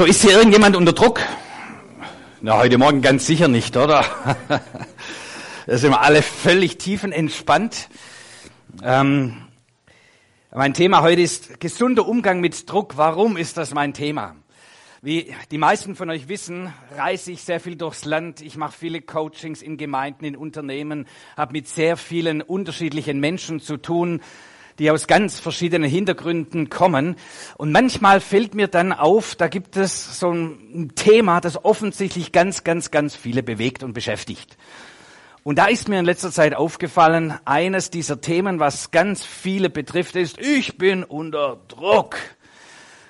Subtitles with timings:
[0.00, 1.20] So, ist hier irgendjemand unter Druck?
[2.40, 4.02] Na, heute Morgen ganz sicher nicht, oder?
[5.66, 7.90] da sind wir alle völlig tiefenentspannt.
[8.82, 9.42] Ähm,
[10.54, 12.96] mein Thema heute ist gesunder Umgang mit Druck.
[12.96, 14.36] Warum ist das mein Thema?
[15.02, 18.40] Wie die meisten von euch wissen, reise ich sehr viel durchs Land.
[18.40, 21.06] Ich mache viele Coachings in Gemeinden, in Unternehmen,
[21.36, 24.22] habe mit sehr vielen unterschiedlichen Menschen zu tun
[24.80, 27.16] die aus ganz verschiedenen Hintergründen kommen.
[27.58, 32.64] Und manchmal fällt mir dann auf, da gibt es so ein Thema, das offensichtlich ganz,
[32.64, 34.56] ganz, ganz viele bewegt und beschäftigt.
[35.44, 40.16] Und da ist mir in letzter Zeit aufgefallen, eines dieser Themen, was ganz viele betrifft,
[40.16, 42.16] ist, ich bin unter Druck.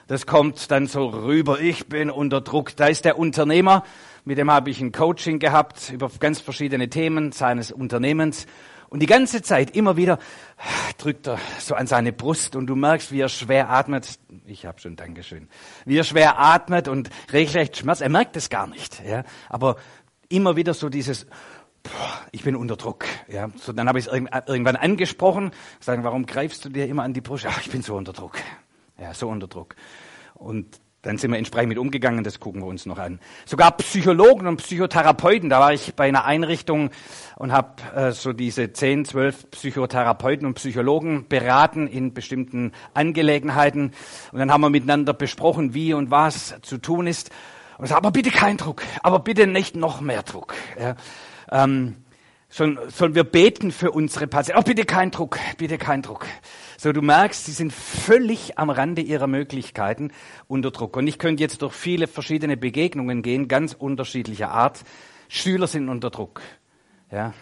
[0.08, 2.74] Das kommt dann so rüber, ich bin unter Druck.
[2.74, 3.84] Da ist der Unternehmer,
[4.24, 8.46] mit dem habe ich ein Coaching gehabt über ganz verschiedene Themen seines Unternehmens.
[8.90, 10.18] Und die ganze Zeit immer wieder
[10.98, 14.18] drückt er so an seine Brust und du merkst, wie er schwer atmet.
[14.46, 15.48] Ich habe schon Dankeschön.
[15.84, 18.00] Wie er schwer atmet und regelrecht Schmerz.
[18.00, 19.00] Er merkt es gar nicht.
[19.04, 19.22] Ja?
[19.48, 19.76] Aber
[20.28, 21.26] immer wieder so dieses,
[22.32, 23.04] ich bin unter Druck.
[23.28, 23.50] Ja?
[23.56, 27.20] So, dann habe ich es irgendwann angesprochen, sagen, warum greifst du dir immer an die
[27.20, 27.46] Brust?
[27.48, 28.38] Ach, ich bin so unter Druck.
[28.98, 29.76] Ja, so unter Druck.
[30.34, 33.20] Und dann sind wir entsprechend mit umgegangen, das gucken wir uns noch an.
[33.46, 36.90] Sogar Psychologen und Psychotherapeuten, da war ich bei einer Einrichtung
[37.36, 43.92] und habe äh, so diese 10, 12 Psychotherapeuten und Psychologen beraten in bestimmten Angelegenheiten.
[44.32, 47.30] Und dann haben wir miteinander besprochen, wie und was zu tun ist.
[47.78, 50.54] Und ich sage, aber bitte kein Druck, aber bitte nicht noch mehr Druck.
[50.78, 50.96] Ja.
[51.50, 51.96] Ähm,
[52.50, 54.60] sollen, sollen wir beten für unsere Patienten?
[54.60, 56.26] Oh, bitte kein Druck, bitte kein Druck.
[56.76, 60.12] So, du merkst, sie sind völlig am Rande ihrer Möglichkeiten
[60.48, 60.96] unter Druck.
[60.96, 64.80] Und ich könnte jetzt durch viele verschiedene Begegnungen gehen, ganz unterschiedlicher Art.
[65.28, 66.42] Schüler sind unter Druck.
[67.10, 67.32] Ja.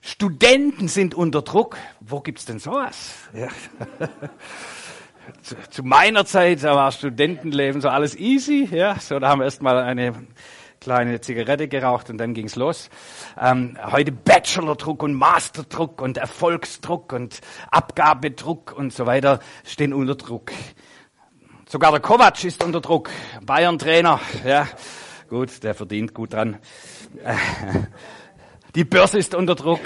[0.00, 1.76] Studenten sind unter Druck.
[2.00, 3.14] Wo gibt's denn sowas?
[3.32, 3.48] Ja.
[5.42, 8.68] zu, zu, meiner Zeit, da war Studentenleben so alles easy.
[8.70, 9.00] Ja.
[9.00, 10.14] So, da haben wir erstmal eine
[10.80, 12.90] kleine Zigarette geraucht und dann ging's los.
[13.40, 17.40] Ähm, heute Bachelordruck und Masterdruck und Erfolgsdruck und
[17.70, 20.52] Abgabedruck und so weiter stehen unter Druck.
[21.66, 23.10] Sogar der Kovac ist unter Druck.
[23.44, 24.68] Bayern-Trainer, ja,
[25.28, 26.58] gut, der verdient gut dran.
[28.74, 29.80] Die Börse ist unter Druck.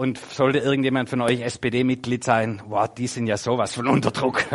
[0.00, 4.42] Und sollte irgendjemand von euch SPD-Mitglied sein, wow, die sind ja sowas von Unterdruck.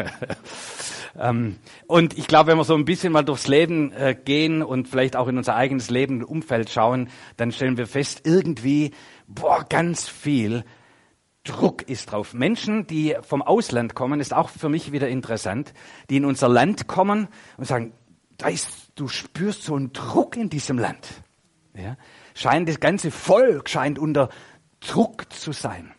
[1.17, 1.55] Ähm,
[1.87, 5.15] und ich glaube, wenn wir so ein bisschen mal durchs Leben äh, gehen und vielleicht
[5.15, 7.07] auch in unser eigenes Leben und Umfeld schauen,
[7.37, 8.91] dann stellen wir fest, irgendwie,
[9.25, 10.65] boah, ganz viel
[11.45, 12.33] Druck ist drauf.
[12.33, 15.73] Menschen, die vom Ausland kommen, ist auch für mich wieder interessant,
[16.09, 17.93] die in unser Land kommen und sagen,
[18.37, 21.07] da ist, du spürst so einen Druck in diesem Land.
[21.75, 21.95] Ja?
[22.33, 24.27] Scheint das ganze Volk scheint unter
[24.87, 25.93] Druck zu sein.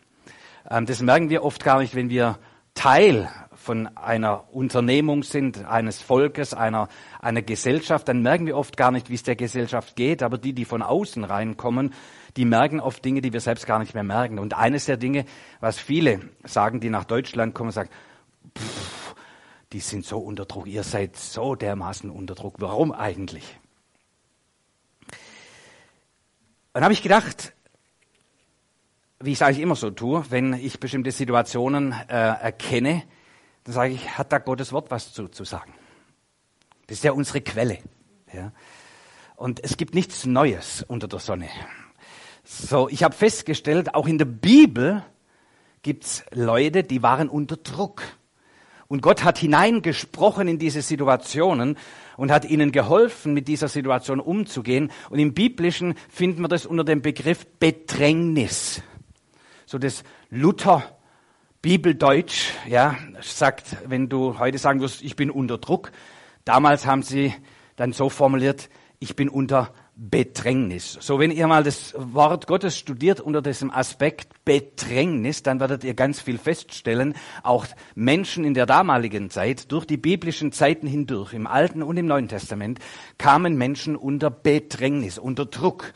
[0.69, 2.39] Ähm, das merken wir oft gar nicht, wenn wir
[2.73, 3.29] Teil
[3.67, 6.87] von einer Unternehmung sind, eines Volkes, einer,
[7.19, 10.23] einer Gesellschaft, dann merken wir oft gar nicht, wie es der Gesellschaft geht.
[10.23, 11.93] Aber die, die von außen reinkommen,
[12.37, 14.39] die merken oft Dinge, die wir selbst gar nicht mehr merken.
[14.39, 15.25] Und eines der Dinge,
[15.59, 17.89] was viele sagen, die nach Deutschland kommen, sagen,
[18.57, 19.15] pff,
[19.73, 22.55] die sind so unter Druck, ihr seid so dermaßen unter Druck.
[22.59, 23.59] Warum eigentlich?
[26.73, 27.53] Dann habe ich gedacht,
[29.19, 33.03] wie ich es eigentlich immer so tue, wenn ich bestimmte Situationen äh, erkenne,
[33.63, 35.73] dann sage ich, hat da Gottes Wort was zu, zu sagen?
[36.87, 37.79] Das ist ja unsere Quelle.
[38.31, 38.51] Ja?
[39.35, 41.49] Und es gibt nichts Neues unter der Sonne.
[42.43, 45.03] So, ich habe festgestellt, auch in der Bibel
[45.81, 48.03] gibt's Leute, die waren unter Druck.
[48.87, 51.77] Und Gott hat hineingesprochen in diese Situationen
[52.15, 54.91] und hat ihnen geholfen, mit dieser Situation umzugehen.
[55.09, 58.81] Und im Biblischen finden wir das unter dem Begriff Bedrängnis.
[59.69, 60.81] So das Luther
[61.61, 65.91] Bibeldeutsch, ja, sagt, wenn du heute sagen wirst, ich bin unter Druck.
[66.45, 67.33] Damals haben sie
[67.75, 68.69] dann so formuliert,
[68.99, 70.97] ich bin unter Bedrängnis.
[71.01, 75.95] So, wenn ihr mal das Wort Gottes studiert unter diesem Aspekt Bedrängnis, dann werdet ihr
[75.95, 77.13] ganz viel feststellen.
[77.43, 82.05] Auch Menschen in der damaligen Zeit, durch die biblischen Zeiten hindurch, im Alten und im
[82.05, 82.79] Neuen Testament,
[83.17, 85.91] kamen Menschen unter Bedrängnis, unter Druck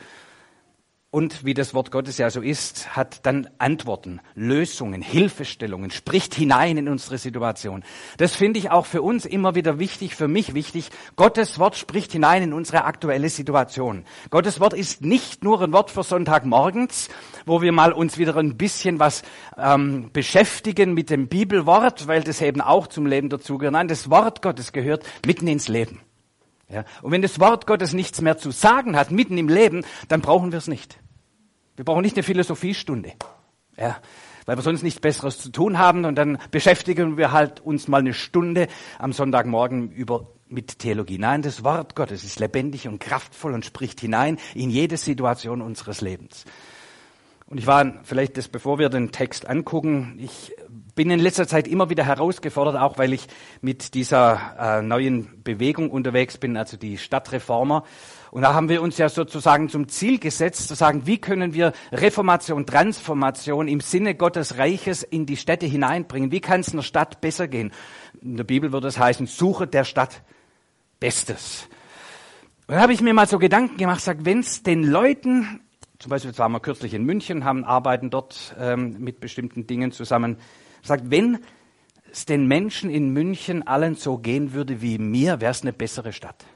[1.12, 6.78] und wie das Wort Gottes ja so ist, hat dann Antworten, Lösungen, Hilfestellungen, spricht hinein
[6.78, 7.84] in unsere Situation.
[8.16, 10.88] Das finde ich auch für uns immer wieder wichtig, für mich wichtig.
[11.14, 14.06] Gottes Wort spricht hinein in unsere aktuelle Situation.
[14.30, 17.10] Gottes Wort ist nicht nur ein Wort für Sonntagmorgens,
[17.44, 19.22] wo wir mal uns wieder ein bisschen was
[19.58, 23.74] ähm, beschäftigen mit dem Bibelwort, weil das eben auch zum Leben dazugehört.
[23.74, 26.00] Nein, das Wort Gottes gehört mitten ins Leben.
[26.72, 26.84] Ja?
[27.02, 30.52] Und wenn das Wort Gottes nichts mehr zu sagen hat, mitten im Leben, dann brauchen
[30.52, 31.01] wir es nicht.
[31.76, 33.12] Wir brauchen nicht eine Philosophiestunde.
[33.76, 33.96] Ja,
[34.44, 38.00] weil wir sonst nichts Besseres zu tun haben und dann beschäftigen wir halt uns mal
[38.00, 41.18] eine Stunde am Sonntagmorgen über mit Theologie.
[41.18, 46.02] Nein, das Wort Gottes ist lebendig und kraftvoll und spricht hinein in jede Situation unseres
[46.02, 46.44] Lebens.
[47.46, 50.54] Und ich war, vielleicht das, bevor wir den Text angucken, ich
[50.94, 53.26] bin in letzter Zeit immer wieder herausgefordert, auch weil ich
[53.60, 57.84] mit dieser äh, neuen Bewegung unterwegs bin, also die Stadtreformer.
[58.32, 61.74] Und da haben wir uns ja sozusagen zum Ziel gesetzt, zu sagen, wie können wir
[61.92, 66.32] Reformation, Transformation im Sinne Gottes Reiches in die Städte hineinbringen?
[66.32, 67.72] Wie kann es einer Stadt besser gehen?
[68.22, 70.22] In der Bibel würde es heißen, suche der Stadt
[70.98, 71.68] Bestes.
[72.66, 75.60] Und dann habe ich mir mal so Gedanken gemacht, sag, wenn es den Leuten
[75.98, 80.38] zum Beispiel, waren wir kürzlich in München, haben arbeiten dort ähm, mit bestimmten Dingen zusammen.
[80.82, 81.38] Sagt, wenn
[82.10, 86.14] es den Menschen in München allen so gehen würde wie mir, wäre es eine bessere
[86.14, 86.46] Stadt.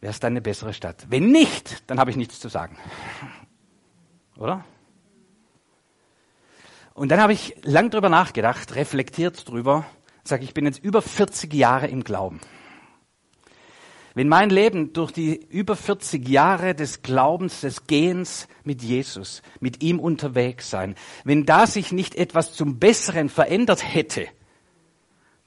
[0.00, 1.06] Wäre es dann eine bessere Stadt?
[1.08, 2.76] Wenn nicht, dann habe ich nichts zu sagen.
[4.36, 4.64] Oder?
[6.94, 9.86] Und dann habe ich lang drüber nachgedacht, reflektiert drüber,
[10.24, 12.40] sage ich bin jetzt über 40 Jahre im Glauben.
[14.14, 19.82] Wenn mein Leben durch die über 40 Jahre des Glaubens, des Gehens mit Jesus, mit
[19.82, 20.94] ihm unterwegs sein,
[21.24, 24.26] wenn da sich nicht etwas zum Besseren verändert hätte,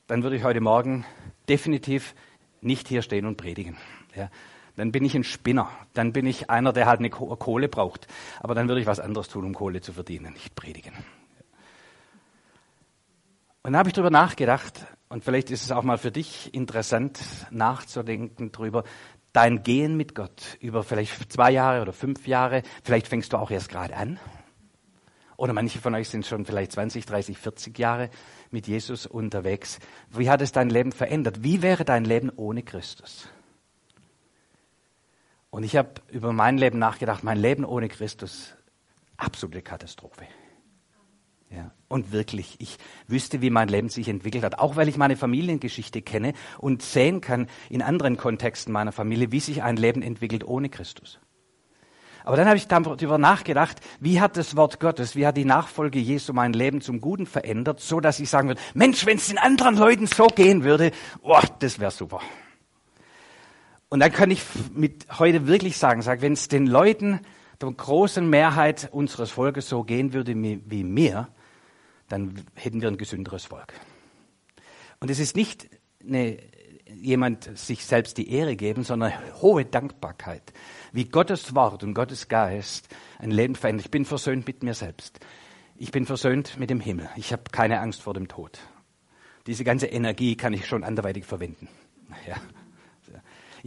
[0.06, 1.04] dann würde ich heute Morgen
[1.50, 2.14] definitiv
[2.62, 3.76] nicht hier stehen und predigen.
[4.16, 4.30] Ja,
[4.76, 5.70] dann bin ich ein Spinner.
[5.94, 8.08] Dann bin ich einer, der halt eine Kohle braucht.
[8.40, 10.94] Aber dann würde ich was anderes tun, um Kohle zu verdienen, nicht predigen.
[13.62, 17.20] Und dann habe ich darüber nachgedacht, und vielleicht ist es auch mal für dich interessant
[17.50, 18.84] nachzudenken darüber,
[19.34, 23.52] dein Gehen mit Gott über vielleicht zwei Jahre oder fünf Jahre, vielleicht fängst du auch
[23.52, 24.20] erst gerade an.
[25.36, 28.10] Oder manche von euch sind schon vielleicht 20, 30, 40 Jahre
[28.52, 29.80] mit Jesus unterwegs.
[30.10, 31.44] Wie hat es dein Leben verändert?
[31.44, 33.30] Wie wäre dein Leben ohne Christus?
[35.50, 38.54] Und ich habe über mein Leben nachgedacht, mein Leben ohne Christus,
[39.18, 40.28] absolute Katastrophe.
[41.50, 41.72] Ja.
[41.88, 46.04] Und wirklich, ich wüsste, wie mein Leben sich entwickelt hat, auch weil ich meine Familiengeschichte
[46.04, 50.70] kenne und sehen kann in anderen Kontexten meiner Familie, wie sich ein Leben entwickelt ohne
[50.70, 51.20] Christus.
[52.24, 55.98] Aber dann habe ich darüber nachgedacht, wie hat das Wort Gottes, wie hat die Nachfolge
[55.98, 59.40] Jesu mein Leben zum Guten verändert, so dass ich sagen würde, Mensch, wenn es den
[59.40, 60.92] anderen Leuten so gehen würde,
[61.24, 62.22] oh, das wäre super.
[63.90, 64.44] Und dann kann ich
[64.74, 67.22] mit heute wirklich sagen, sag, wenn es den Leuten,
[67.60, 71.28] der großen Mehrheit unseres Volkes so gehen würde wie mir,
[72.08, 73.74] dann hätten wir ein gesünderes Volk.
[75.00, 75.70] Und es ist nicht
[76.04, 76.38] eine,
[76.94, 80.54] jemand sich selbst die Ehre geben, sondern hohe Dankbarkeit,
[80.92, 82.88] wie Gottes Wort und Gottes Geist
[83.18, 83.86] ein Leben verändert.
[83.86, 85.20] Ich bin versöhnt mit mir selbst.
[85.78, 87.10] Ich bin versöhnt mit dem Himmel.
[87.16, 88.60] Ich habe keine Angst vor dem Tod.
[89.48, 91.68] Diese ganze Energie kann ich schon anderweitig verwenden.
[92.28, 92.36] Ja.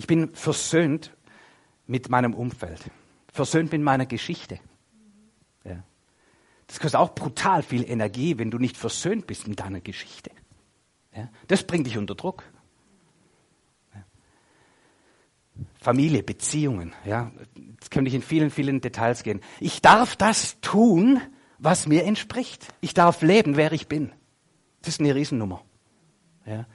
[0.02, 1.12] Ich bin versöhnt
[1.86, 2.90] mit meinem Umfeld,
[3.32, 4.58] versöhnt mit meiner Geschichte.
[5.64, 5.84] Ja.
[6.66, 10.32] Das kostet auch brutal viel Energie, wenn du nicht versöhnt bist mit deiner Geschichte.
[11.14, 11.28] Ja?
[11.46, 12.42] Das bringt dich unter Druck.
[13.94, 14.02] Ja?
[15.78, 17.30] Familie, Beziehungen, ja.
[17.54, 19.40] Jetzt könnte ich in vielen, vielen Details gehen.
[19.60, 21.20] Ich darf das tun,
[21.60, 22.66] was mir entspricht.
[22.80, 24.10] Ich darf leben, wer ich bin.
[24.80, 25.62] Das ist eine Riesennummer.
[26.44, 26.66] Ja.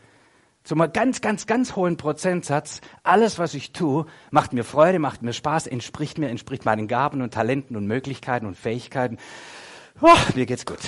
[0.67, 5.31] Zum ganz, ganz, ganz hohen Prozentsatz, alles, was ich tue, macht mir Freude, macht mir
[5.31, 9.17] Spaß, entspricht mir, entspricht meinen Gaben und Talenten und Möglichkeiten und Fähigkeiten.
[10.01, 10.79] Oh, mir geht's gut.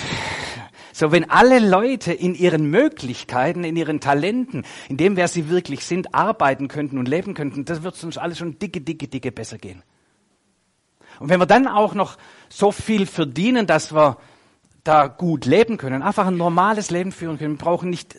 [0.92, 5.86] So, wenn alle Leute in ihren Möglichkeiten, in ihren Talenten, in dem, wer sie wirklich
[5.86, 9.56] sind, arbeiten könnten und leben könnten, das wird uns alles schon dicke, dicke, dicke besser
[9.56, 9.82] gehen.
[11.20, 12.18] Und wenn wir dann auch noch
[12.50, 14.18] so viel verdienen, dass wir
[14.84, 18.18] da gut leben können, einfach ein normales Leben führen können, wir brauchen nicht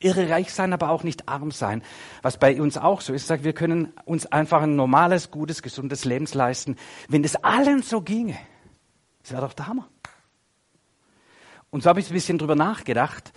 [0.00, 1.82] irre reich sein, aber auch nicht arm sein.
[2.22, 6.04] Was bei uns auch so ist, sagt, wir können uns einfach ein normales, gutes, gesundes
[6.04, 6.76] Leben leisten.
[7.08, 8.38] Wenn das allen so ginge,
[9.22, 9.88] das wäre doch der Hammer.
[11.70, 13.32] Und so habe ich ein bisschen drüber nachgedacht,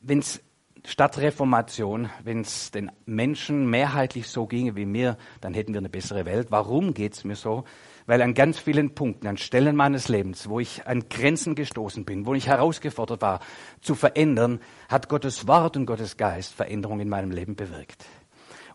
[0.00, 0.42] wenn es
[0.84, 5.88] statt Reformation, wenn es den Menschen mehrheitlich so ginge wie mir, dann hätten wir eine
[5.88, 6.50] bessere Welt.
[6.50, 7.64] Warum geht es mir so?
[8.06, 12.26] Weil an ganz vielen Punkten, an Stellen meines Lebens, wo ich an Grenzen gestoßen bin,
[12.26, 13.40] wo ich herausgefordert war,
[13.80, 18.04] zu verändern, hat Gottes Wort und Gottes Geist Veränderung in meinem Leben bewirkt.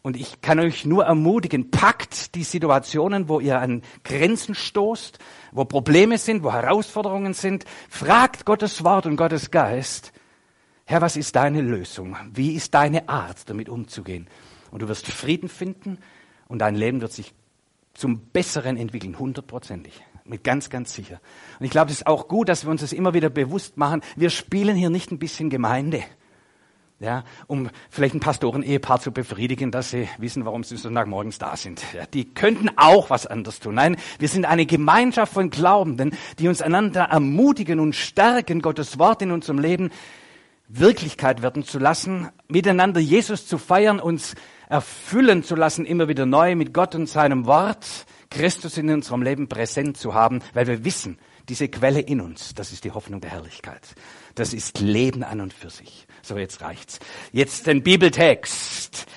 [0.02, 5.20] Und ich kann euch nur ermutigen, packt die Situationen, wo ihr an Grenzen stoßt,
[5.52, 7.66] wo Probleme sind, wo Herausforderungen sind.
[7.90, 10.14] Fragt Gottes Wort und Gottes Geist,
[10.86, 12.16] Herr, was ist deine Lösung?
[12.32, 14.28] Wie ist deine Art, damit umzugehen?
[14.72, 15.98] Und du wirst Frieden finden
[16.48, 17.34] und dein Leben wird sich
[17.98, 20.02] zum Besseren entwickeln, hundertprozentig.
[20.24, 21.20] Mit ganz, ganz sicher.
[21.60, 24.02] Und ich glaube, es ist auch gut, dass wir uns das immer wieder bewusst machen.
[24.16, 26.04] Wir spielen hier nicht ein bisschen Gemeinde.
[27.00, 31.82] ja, um vielleicht ein Pastoren-Ehepaar zu befriedigen, dass sie wissen, warum sie Sonntagmorgens da sind.
[31.94, 33.76] Ja, die könnten auch was anderes tun.
[33.76, 39.22] Nein, wir sind eine Gemeinschaft von Glaubenden, die uns einander ermutigen und stärken, Gottes Wort
[39.22, 39.92] in unserem Leben
[40.68, 44.36] Wirklichkeit werden zu lassen, miteinander Jesus zu feiern, uns
[44.68, 47.86] erfüllen zu lassen, immer wieder neu mit Gott und seinem Wort,
[48.30, 51.18] Christus in unserem Leben präsent zu haben, weil wir wissen,
[51.50, 53.82] diese Quelle in uns, das ist die Hoffnung der Herrlichkeit.
[54.36, 56.06] Das ist Leben an und für sich.
[56.22, 57.00] So, jetzt reicht's.
[57.32, 59.08] Jetzt den Bibeltext.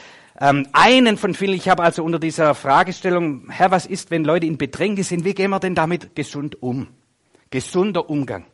[0.41, 4.47] Ähm, einen von vielen, ich habe also unter dieser Fragestellung, Herr, was ist, wenn Leute
[4.47, 6.87] in Bedrängnis sind, wie gehen wir denn damit gesund um?
[7.51, 8.47] Gesunder Umgang.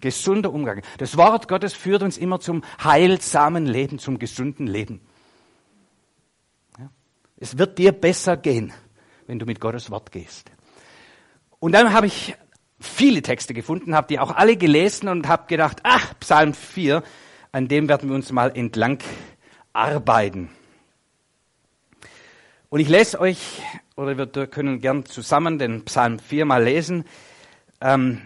[0.00, 0.82] Gesunder Umgang.
[0.98, 5.00] Das Wort Gottes führt uns immer zum heilsamen Leben, zum gesunden Leben.
[7.40, 8.72] Es wird dir besser gehen,
[9.26, 10.50] wenn du mit Gottes Wort gehst.
[11.58, 12.34] Und dann habe ich
[12.78, 17.02] viele Texte gefunden, habe die auch alle gelesen und habe gedacht, ach, Psalm 4,
[17.50, 18.98] an dem werden wir uns mal entlang
[19.72, 20.50] arbeiten.
[22.68, 23.62] Und ich lese euch,
[23.96, 27.04] oder wir können gern zusammen den Psalm 4 mal lesen,
[27.80, 28.20] ähm,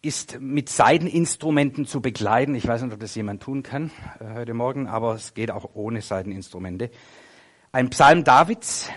[0.00, 2.54] ist mit Seiteninstrumenten zu begleiten.
[2.54, 5.74] Ich weiß nicht, ob das jemand tun kann äh, heute Morgen, aber es geht auch
[5.74, 6.90] ohne Seiteninstrumente.
[7.72, 8.88] Ein Psalm Davids.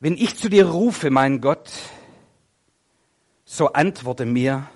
[0.00, 1.70] Wenn ich zu dir rufe, mein Gott,
[3.44, 4.68] so antworte mir,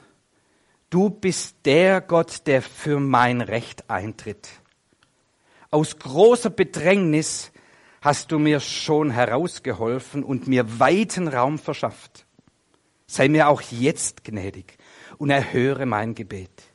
[0.90, 4.48] du bist der Gott, der für mein Recht eintritt.
[5.70, 7.50] Aus großer Bedrängnis
[8.00, 12.26] hast du mir schon herausgeholfen und mir weiten Raum verschafft.
[13.06, 14.76] Sei mir auch jetzt gnädig
[15.18, 16.73] und erhöre mein Gebet.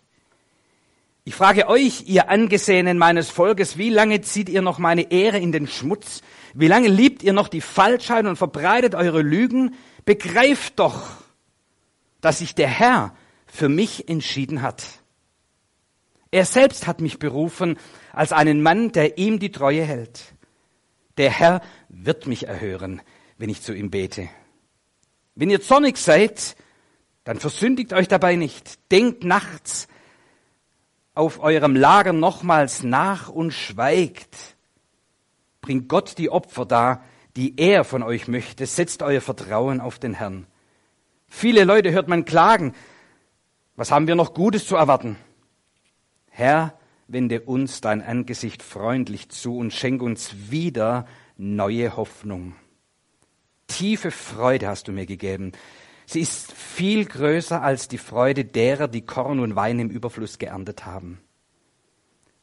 [1.29, 5.51] Ich frage euch, ihr Angesehenen meines Volkes, wie lange zieht ihr noch meine Ehre in
[5.51, 6.23] den Schmutz?
[6.55, 9.75] Wie lange liebt ihr noch die Falschheit und verbreitet eure Lügen?
[10.05, 11.07] Begreift doch,
[12.19, 13.13] dass sich der Herr
[13.45, 14.83] für mich entschieden hat.
[16.31, 17.77] Er selbst hat mich berufen
[18.11, 20.33] als einen Mann, der ihm die Treue hält.
[21.19, 23.03] Der Herr wird mich erhören,
[23.37, 24.29] wenn ich zu ihm bete.
[25.35, 26.55] Wenn ihr zornig seid,
[27.23, 28.79] dann versündigt euch dabei nicht.
[28.91, 29.87] Denkt nachts
[31.13, 34.35] auf eurem Lager nochmals nach und schweigt.
[35.61, 37.03] Bringt Gott die Opfer dar,
[37.35, 38.65] die er von euch möchte.
[38.65, 40.47] Setzt euer Vertrauen auf den Herrn.
[41.27, 42.73] Viele Leute hört man klagen.
[43.75, 45.15] Was haben wir noch Gutes zu erwarten?
[46.29, 51.05] Herr, wende uns dein Angesicht freundlich zu und schenk uns wieder
[51.37, 52.55] neue Hoffnung.
[53.67, 55.51] Tiefe Freude hast du mir gegeben.
[56.11, 60.87] Sie ist viel größer als die Freude derer, die Korn und Wein im Überfluss geerntet
[60.87, 61.21] haben.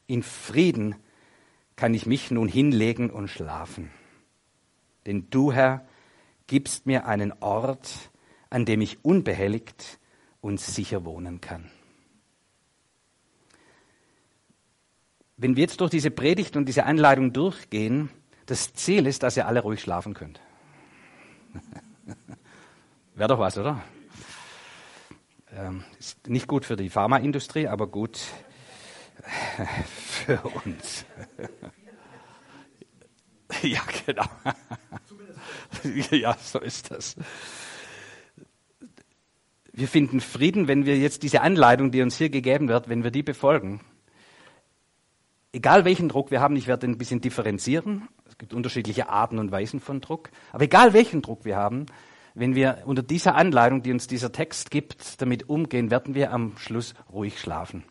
[0.05, 0.95] In Frieden
[1.75, 3.91] kann ich mich nun hinlegen und schlafen.
[5.05, 5.85] Denn du, Herr,
[6.47, 8.09] gibst mir einen Ort,
[8.49, 9.99] an dem ich unbehelligt
[10.39, 11.69] und sicher wohnen kann.
[15.35, 18.11] Wenn wir jetzt durch diese Predigt und diese Anleitung durchgehen,
[18.45, 20.39] das Ziel ist, dass ihr alle ruhig schlafen könnt.
[23.17, 23.81] Wäre doch was, oder?
[25.51, 28.19] Ähm, ist nicht gut für die Pharmaindustrie, aber gut
[29.75, 31.03] für uns.
[33.63, 34.25] ja, genau.
[36.11, 37.15] ja, so ist das.
[39.73, 43.09] Wir finden Frieden, wenn wir jetzt diese Anleitung, die uns hier gegeben wird, wenn wir
[43.09, 43.81] die befolgen.
[45.53, 48.09] Egal welchen Druck wir haben, ich werde ein bisschen differenzieren.
[48.27, 50.29] Es gibt unterschiedliche Arten und Weisen von Druck.
[50.51, 51.87] Aber egal welchen Druck wir haben,
[52.39, 56.55] wenn wir unter dieser Anleitung, die uns dieser Text gibt, damit umgehen, werden wir am
[56.57, 57.83] Schluss ruhig schlafen.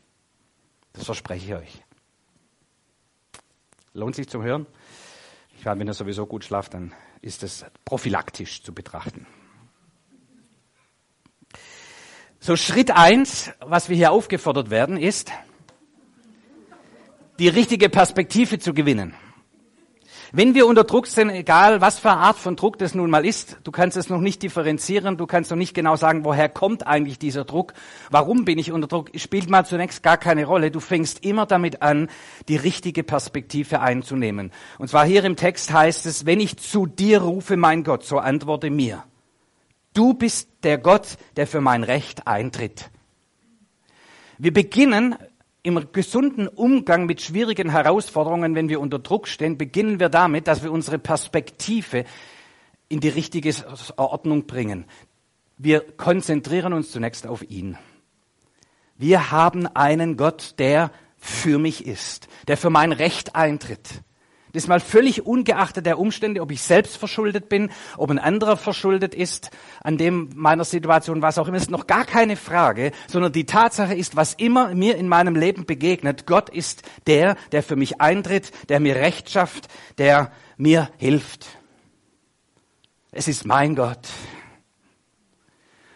[0.93, 1.83] Das verspreche ich euch.
[3.93, 4.67] Lohnt sich zum Hören?
[5.59, 9.27] Ich meine, wenn ihr sowieso gut schlaft, dann ist es prophylaktisch zu betrachten.
[12.39, 15.33] So Schritt eins, was wir hier aufgefordert werden, ist,
[17.41, 19.13] die richtige Perspektive zu gewinnen.
[20.37, 23.25] Wenn wir unter Druck sind, egal was für eine Art von Druck das nun mal
[23.25, 26.87] ist, du kannst es noch nicht differenzieren, du kannst noch nicht genau sagen, woher kommt
[26.87, 27.73] eigentlich dieser Druck,
[28.11, 30.71] warum bin ich unter Druck, spielt mal zunächst gar keine Rolle.
[30.71, 32.11] Du fängst immer damit an,
[32.49, 34.53] die richtige Perspektive einzunehmen.
[34.79, 38.19] Und zwar hier im Text heißt es, wenn ich zu dir rufe, mein Gott, so
[38.19, 39.05] antworte mir.
[39.95, 42.91] Du bist der Gott, der für mein Recht eintritt.
[44.37, 45.17] Wir beginnen
[45.67, 50.63] im gesunden Umgang mit schwierigen Herausforderungen, wenn wir unter Druck stehen, beginnen wir damit, dass
[50.63, 52.05] wir unsere Perspektive
[52.89, 53.53] in die richtige
[53.97, 54.85] Ordnung bringen.
[55.59, 57.77] Wir konzentrieren uns zunächst auf ihn.
[58.97, 64.03] Wir haben einen Gott, der für mich ist, der für mein Recht eintritt,
[64.57, 69.15] Das mal völlig ungeachtet der Umstände, ob ich selbst verschuldet bin, ob ein anderer verschuldet
[69.15, 69.51] ist
[69.83, 73.95] an dem meiner Situation, was auch immer, ist noch gar keine Frage, sondern die Tatsache
[73.95, 78.51] ist, was immer mir in meinem Leben begegnet, Gott ist der, der für mich eintritt,
[78.71, 81.47] der mir Recht schafft, der mir hilft.
[83.13, 84.09] Es ist mein Gott.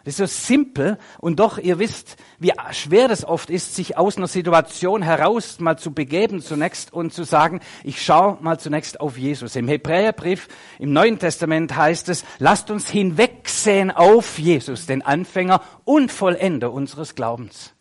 [0.04, 4.16] Das ist so simpel und doch, ihr wisst, wie schwer das oft ist, sich aus
[4.16, 9.18] einer Situation heraus mal zu begeben zunächst und zu sagen, ich schaue mal zunächst auf
[9.18, 9.56] Jesus.
[9.56, 16.10] Im Hebräerbrief im Neuen Testament heißt es, lasst uns hinwegsehen auf Jesus, den Anfänger und
[16.10, 17.74] Vollender unseres Glaubens.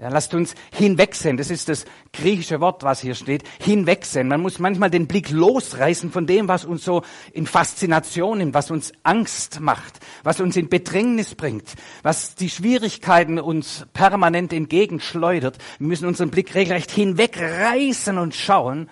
[0.00, 1.36] Ja, lasst uns hinwegsehen.
[1.36, 3.42] Das ist das griechische Wort, was hier steht.
[3.60, 4.28] Hinwegsehen.
[4.28, 7.02] Man muss manchmal den Blick losreißen von dem, was uns so
[7.32, 11.74] in Faszination nimmt, was uns Angst macht, was uns in Bedrängnis bringt,
[12.04, 15.58] was die Schwierigkeiten uns permanent entgegenschleudert.
[15.80, 18.88] Wir müssen unseren Blick regelrecht hinwegreißen und schauen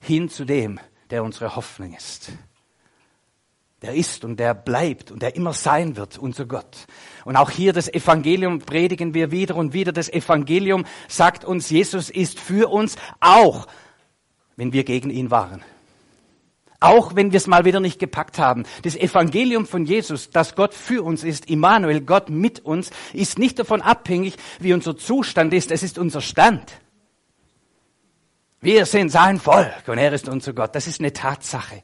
[0.00, 0.80] hin zu dem,
[1.10, 2.32] der unsere Hoffnung ist
[3.82, 6.86] der ist und der bleibt und der immer sein wird, unser Gott.
[7.24, 9.92] Und auch hier das Evangelium predigen wir wieder und wieder.
[9.92, 13.66] Das Evangelium sagt uns, Jesus ist für uns, auch
[14.56, 15.62] wenn wir gegen ihn waren.
[16.78, 18.64] Auch wenn wir es mal wieder nicht gepackt haben.
[18.82, 23.58] Das Evangelium von Jesus, dass Gott für uns ist, Immanuel, Gott mit uns, ist nicht
[23.58, 25.70] davon abhängig, wie unser Zustand ist.
[25.70, 26.72] Es ist unser Stand.
[28.60, 30.74] Wir sind sein Volk und er ist unser Gott.
[30.74, 31.82] Das ist eine Tatsache.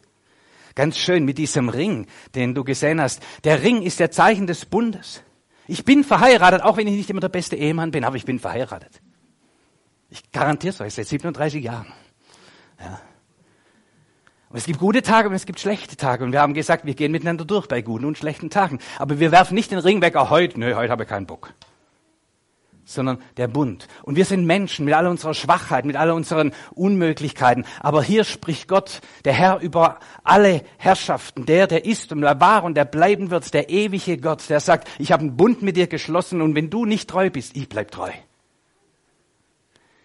[0.76, 2.06] Ganz schön mit diesem Ring,
[2.36, 3.20] den du gesehen hast.
[3.42, 5.22] Der Ring ist der Zeichen des Bundes.
[5.66, 8.38] Ich bin verheiratet, auch wenn ich nicht immer der beste Ehemann bin, aber ich bin
[8.38, 9.00] verheiratet.
[10.10, 11.92] Ich garantiere es euch seit 37 Jahren.
[12.78, 13.00] Ja.
[14.50, 16.22] Und es gibt gute Tage und es gibt schlechte Tage.
[16.22, 18.78] Und wir haben gesagt, wir gehen miteinander durch bei guten und schlechten Tagen.
[18.98, 21.52] Aber wir werfen nicht den Ring weg, auch heute, nö, heute habe ich keinen Bock
[22.86, 23.88] sondern der Bund.
[24.04, 27.66] Und wir sind Menschen mit all unserer Schwachheit, mit all unseren Unmöglichkeiten.
[27.80, 32.64] Aber hier spricht Gott, der Herr über alle Herrschaften, der, der ist und der war
[32.64, 35.88] und der bleiben wird, der ewige Gott, der sagt, ich habe einen Bund mit dir
[35.88, 38.10] geschlossen und wenn du nicht treu bist, ich bleib treu.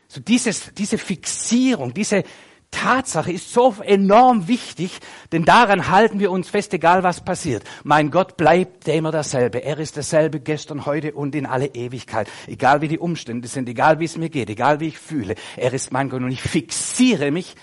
[0.08, 2.24] So dieses, diese Fixierung, diese,
[2.72, 5.00] Tatsache ist so enorm wichtig,
[5.32, 7.64] denn daran halten wir uns fest, egal was passiert.
[7.84, 9.64] Mein Gott bleibt immer derselbe.
[9.64, 12.30] Er ist derselbe gestern, heute und in alle Ewigkeit.
[12.48, 15.36] Egal wie die Umstände sind, egal wie es mir geht, egal wie ich fühle.
[15.58, 17.56] Er ist mein Gott und ich fixiere mich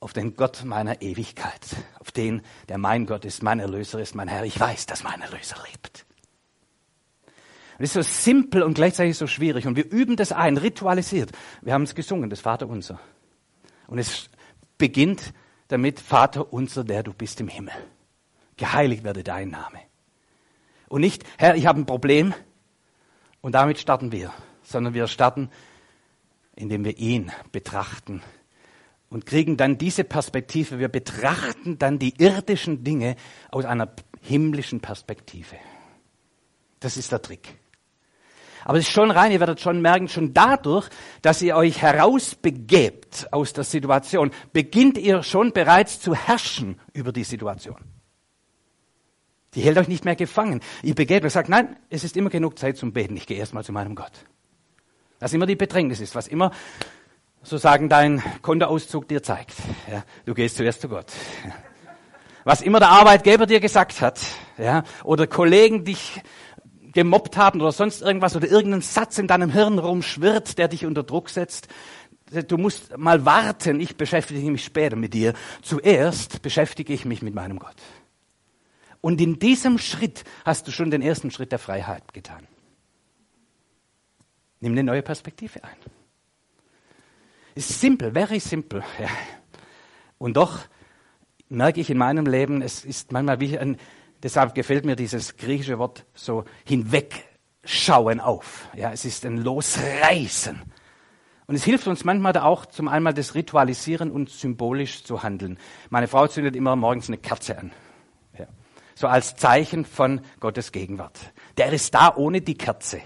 [0.00, 1.60] auf den Gott meiner Ewigkeit.
[2.00, 4.44] Auf den, der mein Gott ist, mein Erlöser ist, mein Herr.
[4.44, 6.04] Ich weiß, dass mein Erlöser lebt.
[7.78, 9.66] Es ist so simpel und gleichzeitig so schwierig.
[9.66, 11.30] Und wir üben das ein, ritualisiert.
[11.62, 13.00] Wir haben es gesungen, das Vater unser.
[13.86, 14.30] Und es
[14.78, 15.32] beginnt
[15.68, 17.74] damit, Vater unser, der du bist im Himmel.
[18.56, 19.80] Geheiligt werde dein Name.
[20.88, 22.34] Und nicht, Herr, ich habe ein Problem
[23.40, 25.50] und damit starten wir, sondern wir starten,
[26.54, 28.22] indem wir ihn betrachten
[29.08, 30.78] und kriegen dann diese Perspektive.
[30.78, 33.16] Wir betrachten dann die irdischen Dinge
[33.50, 35.56] aus einer himmlischen Perspektive.
[36.80, 37.56] Das ist der Trick.
[38.68, 40.88] Aber es ist schon rein, ihr werdet schon merken, schon dadurch,
[41.22, 47.22] dass ihr euch herausbegebt aus der Situation, beginnt ihr schon bereits zu herrschen über die
[47.22, 47.76] Situation.
[49.54, 50.62] Die hält euch nicht mehr gefangen.
[50.82, 53.16] Ihr begebt und sagt, nein, es ist immer genug Zeit zum Beten.
[53.16, 54.10] Ich gehe erstmal zu meinem Gott.
[55.20, 56.50] Was immer die Bedrängnis ist, was immer
[57.44, 59.54] sozusagen dein Kontoauszug dir zeigt.
[59.88, 61.12] Ja, du gehst zuerst zu Gott.
[62.42, 64.20] Was immer der Arbeitgeber dir gesagt hat,
[64.58, 66.20] ja, oder Kollegen dich
[66.96, 71.02] gemobbt haben oder sonst irgendwas oder irgendein Satz in deinem Hirn rumschwirrt, der dich unter
[71.02, 71.68] Druck setzt.
[72.48, 75.34] Du musst mal warten, ich beschäftige mich später mit dir.
[75.60, 77.76] Zuerst beschäftige ich mich mit meinem Gott.
[79.02, 82.48] Und in diesem Schritt hast du schon den ersten Schritt der Freiheit getan.
[84.60, 85.76] Nimm eine neue Perspektive ein.
[87.54, 88.82] Ist simpel, very simple.
[88.98, 89.08] Ja.
[90.16, 90.60] Und doch
[91.50, 93.76] merke ich in meinem Leben, es ist manchmal wie ein,
[94.22, 98.68] Deshalb gefällt mir dieses griechische Wort so hinwegschauen auf.
[98.74, 100.62] Ja, es ist ein Losreißen.
[101.46, 105.58] Und es hilft uns manchmal da auch zum einmal das Ritualisieren und symbolisch zu handeln.
[105.90, 107.72] Meine Frau zündet immer morgens eine Kerze an.
[108.36, 108.46] Ja.
[108.94, 111.18] So als Zeichen von Gottes Gegenwart.
[111.56, 113.00] Der ist da ohne die Kerze.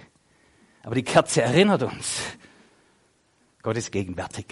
[0.83, 2.23] Aber die Kerze erinnert uns.
[3.63, 4.47] Gott ist gegenwärtig.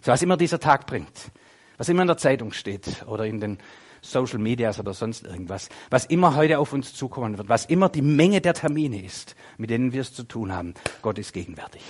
[0.00, 1.32] So was immer dieser Tag bringt.
[1.76, 3.58] Was immer in der Zeitung steht oder in den
[4.02, 8.02] Social Medias oder sonst irgendwas, was immer heute auf uns zukommen wird, was immer die
[8.02, 11.82] Menge der Termine ist, mit denen wir es zu tun haben, Gott ist gegenwärtig.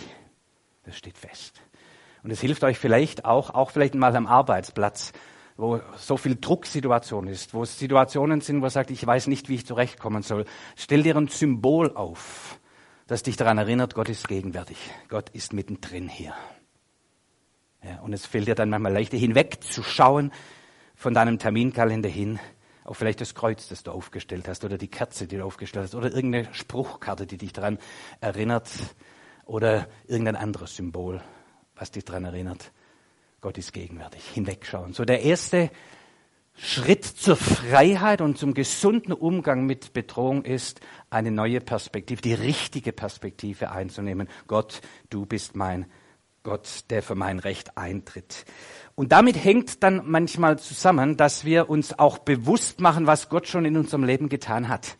[0.84, 1.60] Das steht fest.
[2.22, 5.12] Und es hilft euch vielleicht auch, auch vielleicht mal am Arbeitsplatz,
[5.56, 9.48] wo so viel Drucksituation ist, wo es Situationen sind, wo er sagt, ich weiß nicht,
[9.48, 10.44] wie ich zurechtkommen soll.
[10.76, 12.58] Stell dir ein Symbol auf,
[13.06, 14.76] das dich daran erinnert, Gott ist gegenwärtig.
[15.08, 16.34] Gott ist mittendrin hier.
[17.82, 20.32] Ja, und es fehlt dir dann manchmal leichter hinwegzuschauen
[20.98, 22.40] von deinem Terminkalender hin
[22.82, 25.94] auf vielleicht das Kreuz, das du aufgestellt hast oder die Kerze, die du aufgestellt hast
[25.94, 27.78] oder irgendeine Spruchkarte, die dich daran
[28.20, 28.68] erinnert
[29.46, 31.22] oder irgendein anderes Symbol,
[31.76, 32.72] was dich daran erinnert.
[33.40, 34.24] Gott ist gegenwärtig.
[34.34, 34.92] Hinwegschauen.
[34.92, 35.70] So der erste
[36.56, 40.80] Schritt zur Freiheit und zum gesunden Umgang mit Bedrohung ist,
[41.10, 44.28] eine neue Perspektive, die richtige Perspektive einzunehmen.
[44.48, 44.80] Gott,
[45.10, 45.86] du bist mein
[46.48, 48.46] Gott, der für mein Recht eintritt.
[48.94, 53.66] Und damit hängt dann manchmal zusammen, dass wir uns auch bewusst machen, was Gott schon
[53.66, 54.96] in unserem Leben getan hat.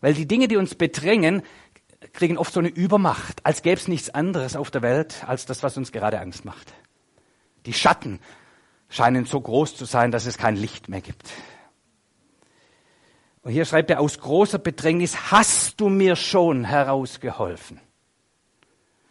[0.00, 1.42] Weil die Dinge, die uns bedrängen,
[2.12, 5.64] kriegen oft so eine Übermacht, als gäbe es nichts anderes auf der Welt als das,
[5.64, 6.72] was uns gerade Angst macht.
[7.66, 8.20] Die Schatten
[8.88, 11.32] scheinen so groß zu sein, dass es kein Licht mehr gibt.
[13.42, 17.80] Und hier schreibt er, aus großer Bedrängnis hast du mir schon herausgeholfen.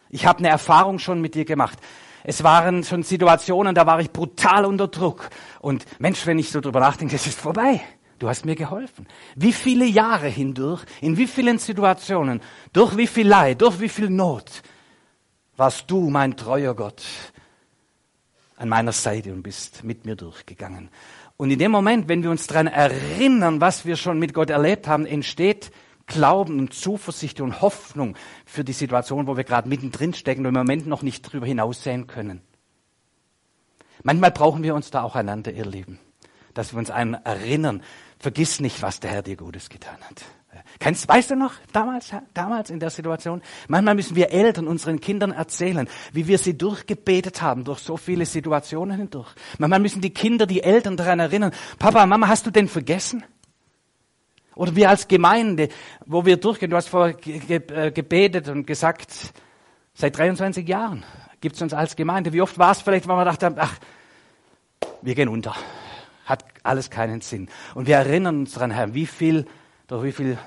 [0.08, 1.78] Ich habe eine Erfahrung schon mit dir gemacht.
[2.24, 5.30] Es waren schon Situationen, da war ich brutal unter Druck.
[5.60, 7.80] Und Mensch, wenn ich so drüber nachdenke, es ist vorbei.
[8.18, 9.06] Du hast mir geholfen.
[9.34, 12.40] Wie viele Jahre hindurch, in wie vielen Situationen,
[12.72, 14.62] durch wie viel Leid, durch wie viel Not,
[15.56, 17.02] warst du, mein treuer Gott,
[18.56, 20.88] an meiner Seite und bist mit mir durchgegangen.
[21.36, 24.88] Und in dem Moment, wenn wir uns daran erinnern, was wir schon mit Gott erlebt
[24.88, 25.70] haben, entsteht
[26.06, 30.54] Glauben und Zuversicht und Hoffnung für die Situation, wo wir gerade mittendrin stecken und im
[30.54, 32.40] Moment noch nicht drüber hinaussehen können.
[34.02, 35.98] Manchmal brauchen wir uns da auch einander, ihr Lieben,
[36.54, 37.82] dass wir uns einen erinnern.
[38.18, 40.24] Vergiss nicht, was der Herr dir Gutes getan hat.
[40.78, 43.42] Kennst, weißt du noch, damals, damals in der Situation?
[43.68, 48.26] Manchmal müssen wir Eltern unseren Kindern erzählen, wie wir sie durchgebetet haben durch so viele
[48.26, 49.34] Situationen hindurch.
[49.58, 53.24] Manchmal müssen die Kinder die Eltern daran erinnern, Papa, Mama, hast du denn vergessen?
[54.56, 55.68] Oder wir als Gemeinde,
[56.06, 59.34] wo wir durchgehen, du hast vorher äh, gebetet und gesagt,
[59.92, 61.04] seit 23 Jahren
[61.42, 62.32] gibt es uns als Gemeinde.
[62.32, 63.78] Wie oft war es vielleicht, weil wir dachten, ach,
[65.02, 65.54] wir gehen unter.
[66.24, 67.50] Hat alles keinen Sinn.
[67.74, 69.44] Und wir erinnern uns daran, Herr, wie viel,
[69.88, 70.38] durch wie viel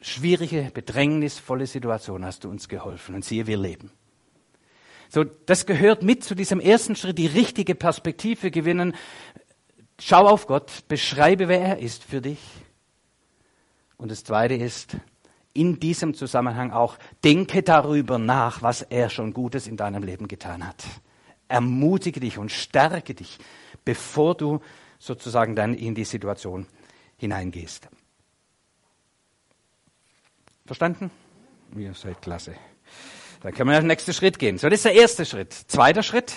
[0.00, 3.14] schwierige, bedrängnisvolle Situation hast du uns geholfen.
[3.14, 3.92] Und siehe, wir leben.
[5.10, 8.94] So, das gehört mit zu diesem ersten Schritt, die richtige Perspektive gewinnen.
[10.00, 12.38] Schau auf Gott, beschreibe, wer er ist für dich
[13.98, 14.96] und das Zweite ist,
[15.52, 20.66] in diesem Zusammenhang auch, denke darüber nach, was er schon Gutes in deinem Leben getan
[20.66, 20.84] hat.
[21.48, 23.38] Ermutige dich und stärke dich,
[23.84, 24.60] bevor du
[24.98, 26.66] sozusagen dann in die Situation
[27.16, 27.88] hineingehst.
[30.64, 31.10] Verstanden?
[31.76, 32.54] Ihr seid klasse.
[33.40, 34.58] Dann können wir den nächsten Schritt gehen.
[34.58, 35.52] So, das ist der erste Schritt.
[35.52, 36.34] Zweiter Schritt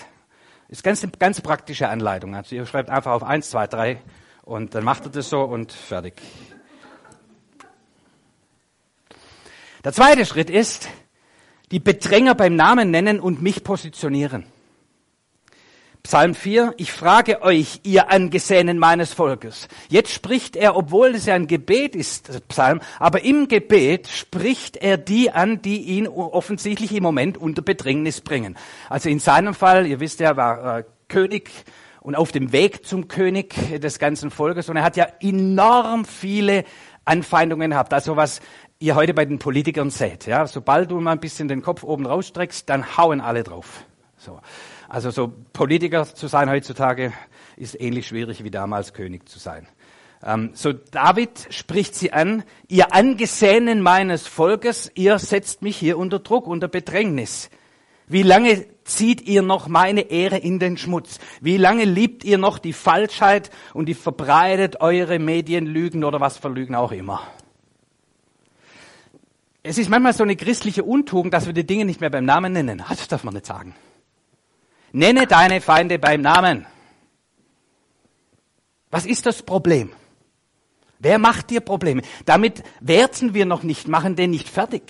[0.68, 2.36] ist ganz, ganz praktische Anleitung.
[2.36, 4.02] Also ihr schreibt einfach auf eins, zwei, drei
[4.44, 6.22] und dann macht ihr das so und fertig.
[9.84, 10.90] Der zweite Schritt ist,
[11.72, 14.46] die Bedränger beim Namen nennen und mich positionieren.
[16.04, 19.68] Psalm 4, ich frage euch, ihr Angesehenen meines Volkes.
[19.90, 24.98] Jetzt spricht er, obwohl es ja ein Gebet ist, Psalm, aber im Gebet spricht er
[24.98, 28.58] die an, die ihn offensichtlich im Moment unter Bedrängnis bringen.
[28.88, 31.50] Also in seinem Fall, ihr wisst ja, war äh, König
[32.02, 36.66] und auf dem Weg zum König des ganzen Volkes und er hat ja enorm viele
[37.06, 37.94] Anfeindungen gehabt.
[37.94, 38.42] Also was
[38.82, 40.26] ihr heute bei den Politikern seht.
[40.26, 43.86] Ja, sobald du mal ein bisschen den Kopf oben rausstreckst, dann hauen alle drauf.
[44.18, 44.40] So.
[44.90, 47.14] Also so Politiker zu sein heutzutage
[47.56, 49.68] ist ähnlich schwierig wie damals König zu sein.
[50.24, 56.20] Ähm, so David spricht sie an, ihr Angesehenen meines Volkes, ihr setzt mich hier unter
[56.20, 57.50] Druck, unter Bedrängnis.
[58.08, 61.20] Wie lange zieht ihr noch meine Ehre in den Schmutz?
[61.40, 66.50] Wie lange liebt ihr noch die Falschheit und die verbreitet eure Medienlügen oder was für
[66.50, 67.22] Lügen auch immer?
[69.64, 72.54] Es ist manchmal so eine christliche Untugend, dass wir die Dinge nicht mehr beim Namen
[72.54, 72.84] nennen.
[72.88, 73.76] Das darf man nicht sagen.
[74.92, 76.66] Nenne deine Feinde beim Namen.
[78.90, 79.92] Was ist das Problem?
[81.00, 82.02] Wer macht dir Probleme?
[82.26, 84.84] Damit werten wir noch nicht, machen den nicht fertig.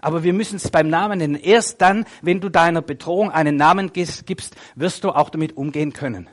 [0.00, 1.36] Aber wir müssen es beim Namen nennen.
[1.36, 6.28] Erst dann, wenn du deiner Bedrohung einen Namen gibst, wirst du auch damit umgehen können.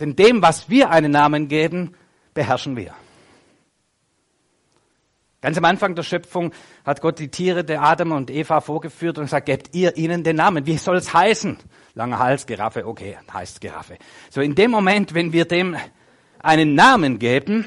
[0.00, 1.94] Denn dem, was wir einen Namen geben,
[2.34, 2.94] beherrschen wir.
[5.40, 6.52] Ganz am Anfang der Schöpfung
[6.84, 10.36] hat Gott die Tiere der Adam und Eva vorgeführt und gesagt, gebt ihr ihnen den
[10.36, 10.66] Namen.
[10.66, 11.58] Wie soll es heißen?
[11.94, 13.98] Langer Hals, Giraffe, okay, heißt Giraffe.
[14.30, 15.76] So in dem Moment, wenn wir dem
[16.40, 17.66] einen Namen geben,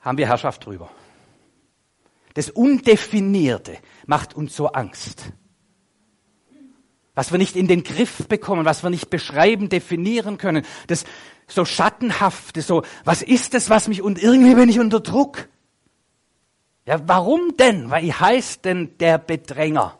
[0.00, 0.88] haben wir Herrschaft drüber.
[2.34, 5.32] Das Undefinierte macht uns so Angst
[7.16, 11.04] was wir nicht in den Griff bekommen, was wir nicht beschreiben, definieren können, das
[11.48, 15.48] so schattenhafte, so, was ist das, was mich, und irgendwie bin ich unter Druck.
[16.84, 17.90] Ja, warum denn?
[17.90, 19.98] Weil ich heißt denn der Bedränger.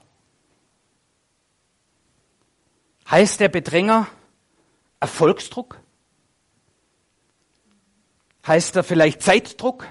[3.10, 4.08] Heißt der Bedränger
[5.00, 5.80] Erfolgsdruck?
[8.46, 9.86] Heißt er vielleicht Zeitdruck?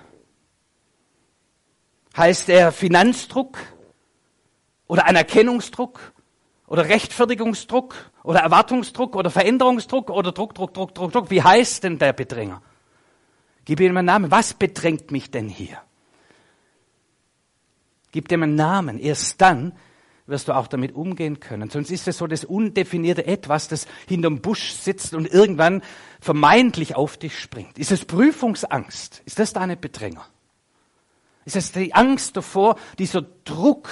[2.16, 3.58] Heißt er Finanzdruck
[4.88, 6.14] oder Anerkennungsdruck
[6.68, 7.96] oder Rechtfertigungsdruck?
[8.24, 9.16] Oder Erwartungsdruck?
[9.16, 10.10] Oder Veränderungsdruck?
[10.10, 11.30] Oder Druck, Druck, Druck, Druck, Druck?
[11.30, 12.62] Wie heißt denn der Bedränger?
[13.66, 14.32] Gib ihm einen Namen.
[14.32, 15.82] Was bedrängt mich denn hier?
[18.12, 19.00] Gib ihm einen Namen.
[19.00, 19.74] Erst dann
[20.28, 21.70] wirst du auch damit umgehen können.
[21.70, 25.84] Sonst ist es so das undefinierte Etwas, das hinterm Busch sitzt und irgendwann
[26.20, 27.78] vermeintlich auf dich springt.
[27.78, 29.22] Ist es Prüfungsangst?
[29.26, 30.26] Ist das deine Bedränger?
[31.46, 33.88] Ist es die Angst davor, dieser Druck,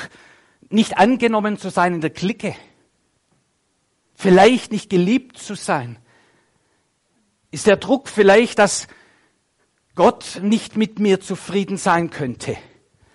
[0.74, 2.56] nicht angenommen zu sein in der Clique?
[4.16, 5.98] Vielleicht nicht geliebt zu sein?
[7.52, 8.88] Ist der Druck vielleicht, dass
[9.96, 12.58] Gott nicht mit mir zufrieden sein könnte?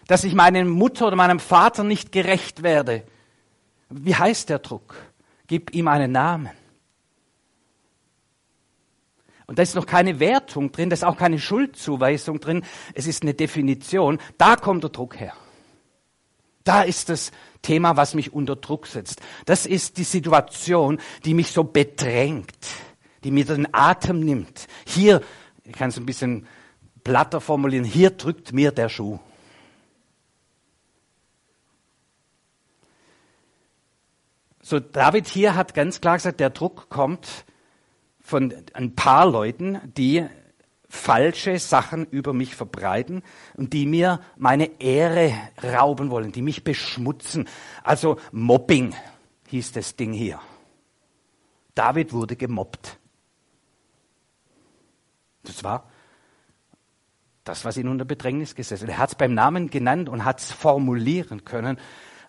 [0.08, 3.04] dass ich meiner Mutter oder meinem Vater nicht gerecht werde.
[3.90, 4.96] Wie heißt der Druck?
[5.46, 6.50] Gib ihm einen Namen.
[9.46, 13.22] Und da ist noch keine Wertung drin, da ist auch keine Schuldzuweisung drin, es ist
[13.22, 14.18] eine Definition.
[14.38, 15.34] Da kommt der Druck her.
[16.68, 19.22] Da ist das Thema, was mich unter Druck setzt.
[19.46, 22.58] Das ist die Situation, die mich so bedrängt,
[23.24, 24.66] die mir den Atem nimmt.
[24.86, 25.22] Hier,
[25.64, 26.46] ich kann es ein bisschen
[27.04, 29.18] platter formulieren, hier drückt mir der Schuh.
[34.60, 37.46] So, David hier hat ganz klar gesagt, der Druck kommt
[38.20, 40.26] von ein paar Leuten, die
[40.88, 43.22] falsche Sachen über mich verbreiten
[43.56, 47.48] und die mir meine Ehre rauben wollen, die mich beschmutzen.
[47.84, 48.94] Also Mobbing
[49.48, 50.40] hieß das Ding hier.
[51.74, 52.98] David wurde gemobbt.
[55.44, 55.88] Das war
[57.44, 58.90] das, was ihn unter Bedrängnis gesetzt hat.
[58.90, 61.78] Er hat es beim Namen genannt und hat es formulieren können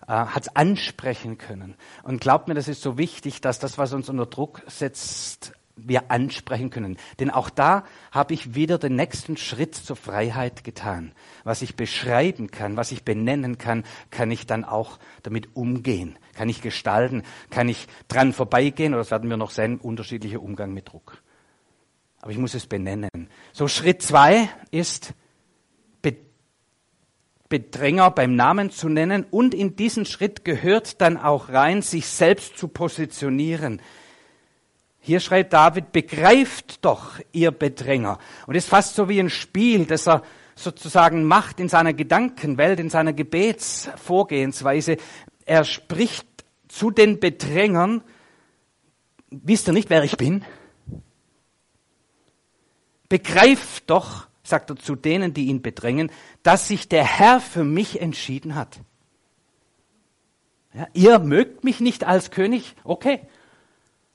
[0.06, 1.76] äh, hat es ansprechen können.
[2.02, 5.52] Und glaubt mir, das ist so wichtig, dass das, was uns unter Druck setzt,
[5.86, 6.96] wir ansprechen können.
[7.18, 11.12] Denn auch da habe ich wieder den nächsten Schritt zur Freiheit getan.
[11.44, 16.48] Was ich beschreiben kann, was ich benennen kann, kann ich dann auch damit umgehen, kann
[16.48, 20.88] ich gestalten, kann ich dran vorbeigehen, oder das werden wir noch sehen, unterschiedlicher Umgang mit
[20.88, 21.22] Druck.
[22.20, 23.08] Aber ich muss es benennen.
[23.52, 25.14] So Schritt zwei ist
[27.50, 32.56] Bedränger beim Namen zu nennen und in diesen Schritt gehört dann auch rein, sich selbst
[32.56, 33.82] zu positionieren.
[35.00, 38.18] Hier schreibt David, begreift doch, ihr Bedränger.
[38.46, 40.22] Und es ist fast so wie ein Spiel, das er
[40.54, 44.98] sozusagen macht in seiner Gedankenwelt, in seiner Gebetsvorgehensweise.
[45.46, 46.28] Er spricht
[46.68, 48.02] zu den Bedrängern,
[49.30, 50.44] wisst ihr nicht, wer ich bin?
[53.08, 58.00] Begreift doch, sagt er zu denen, die ihn bedrängen, dass sich der Herr für mich
[58.00, 58.80] entschieden hat.
[60.74, 63.20] Ja, ihr mögt mich nicht als König, okay.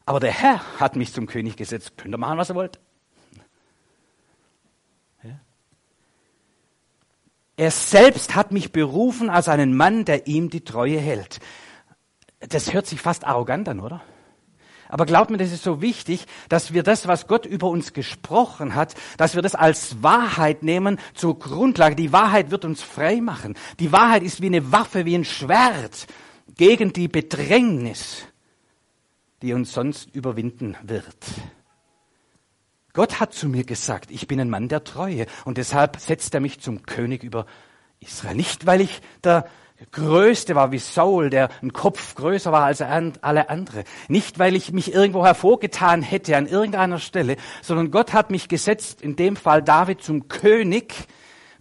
[0.06, 1.94] Aber der Herr hat mich zum König gesetzt.
[1.98, 2.80] Könnt ihr machen, was ihr wollt.
[5.24, 5.40] Ja.
[7.58, 11.40] Er selbst hat mich berufen als einen Mann, der ihm die Treue hält.
[12.40, 14.02] Das hört sich fast arrogant an, oder?
[14.88, 18.76] Aber glaubt mir, das ist so wichtig, dass wir das, was Gott über uns gesprochen
[18.76, 21.96] hat, dass wir das als Wahrheit nehmen zur Grundlage.
[21.96, 23.56] Die Wahrheit wird uns frei machen.
[23.80, 26.06] Die Wahrheit ist wie eine Waffe, wie ein Schwert
[26.56, 28.28] gegen die Bedrängnis,
[29.46, 31.16] die uns sonst überwinden wird.
[32.94, 36.40] Gott hat zu mir gesagt, ich bin ein Mann der Treue und deshalb setzt er
[36.40, 37.46] mich zum König über
[38.00, 38.36] Israel.
[38.36, 39.48] Nicht, weil ich der
[39.92, 43.84] Größte war wie Saul, der ein Kopf größer war als alle andere.
[44.08, 49.00] Nicht, weil ich mich irgendwo hervorgetan hätte an irgendeiner Stelle, sondern Gott hat mich gesetzt,
[49.04, 50.96] in dem Fall David zum König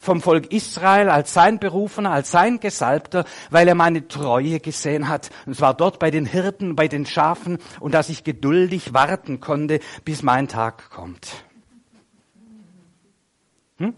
[0.05, 5.31] vom Volk Israel, als sein Berufener, als sein Gesalbter, weil er meine Treue gesehen hat.
[5.47, 9.81] Und zwar dort bei den Hirten, bei den Schafen und dass ich geduldig warten konnte,
[10.05, 11.45] bis mein Tag kommt.
[13.79, 13.95] Hm?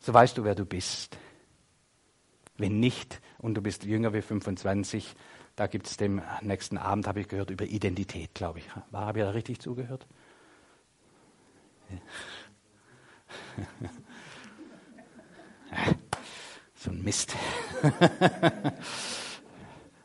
[0.00, 1.16] So weißt du, wer du bist.
[2.58, 5.14] Wenn nicht und du bist jünger wie 25,
[5.54, 8.66] da gibt es dem nächsten Abend, habe ich gehört, über Identität, glaube ich.
[8.90, 10.06] War, habe ich da richtig zugehört?
[16.74, 17.34] so ein Mist.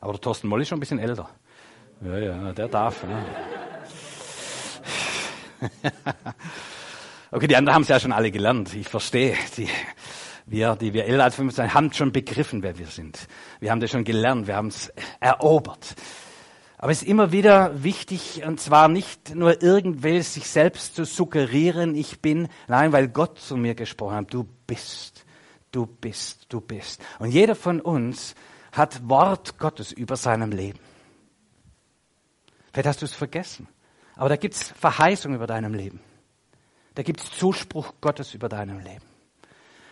[0.00, 1.28] Aber der Thorsten Moll ist schon ein bisschen älter.
[2.04, 3.04] Ja, ja, der darf.
[3.04, 3.24] Ja.
[7.30, 8.74] okay, die anderen haben es ja schon alle gelernt.
[8.74, 9.36] Ich verstehe.
[9.56, 9.68] Die,
[10.46, 13.26] wir, die wir älter als 15 haben schon begriffen, wer wir sind.
[13.60, 15.94] Wir haben das schon gelernt, wir haben es erobert.
[16.82, 21.94] Aber es ist immer wieder wichtig, und zwar nicht nur irgendwelche sich selbst zu suggerieren,
[21.94, 25.24] ich bin, nein, weil Gott zu mir gesprochen hat, du bist,
[25.70, 27.00] du bist, du bist.
[27.20, 28.34] Und jeder von uns
[28.72, 30.80] hat Wort Gottes über seinem Leben.
[32.72, 33.68] Vielleicht hast du es vergessen.
[34.16, 36.00] Aber da gibt's Verheißung über deinem Leben.
[36.96, 39.04] Da gibt's Zuspruch Gottes über deinem Leben.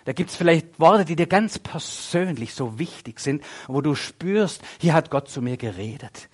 [0.07, 4.93] Da gibt's vielleicht Worte, die dir ganz persönlich so wichtig sind, wo du spürst, hier
[4.93, 6.29] hat Gott zu mir geredet.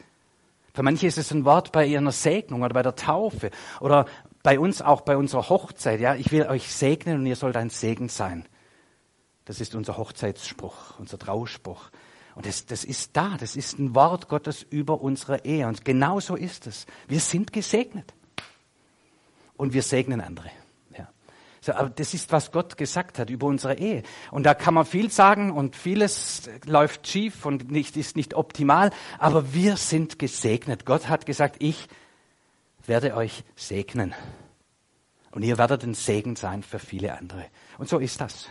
[0.76, 4.04] Für manche ist es ein Wort bei ihrer Segnung oder bei der Taufe oder
[4.42, 6.00] bei uns auch bei unserer Hochzeit.
[6.00, 8.46] Ja, ich will euch segnen und ihr sollt ein Segen sein.
[9.46, 11.88] Das ist unser Hochzeitsspruch, unser Trauspruch.
[12.34, 15.66] Und das, das ist da, das ist ein Wort Gottes über unsere Ehe.
[15.66, 16.84] Und genau so ist es.
[17.08, 18.12] Wir sind gesegnet.
[19.56, 20.50] Und wir segnen andere.
[21.66, 24.04] So, aber das ist, was Gott gesagt hat über unsere Ehe.
[24.30, 28.92] Und da kann man viel sagen und vieles läuft schief und nicht, ist nicht optimal.
[29.18, 30.86] Aber wir sind gesegnet.
[30.86, 31.88] Gott hat gesagt, ich
[32.86, 34.14] werde euch segnen.
[35.32, 37.46] Und ihr werdet ein Segen sein für viele andere.
[37.78, 38.48] Und so ist das.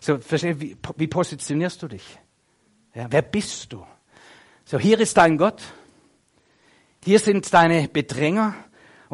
[0.00, 2.18] So, wie, wie positionierst du dich?
[2.94, 3.86] Ja, wer bist du?
[4.66, 5.62] So, hier ist dein Gott.
[7.02, 8.54] Hier sind deine Bedränger.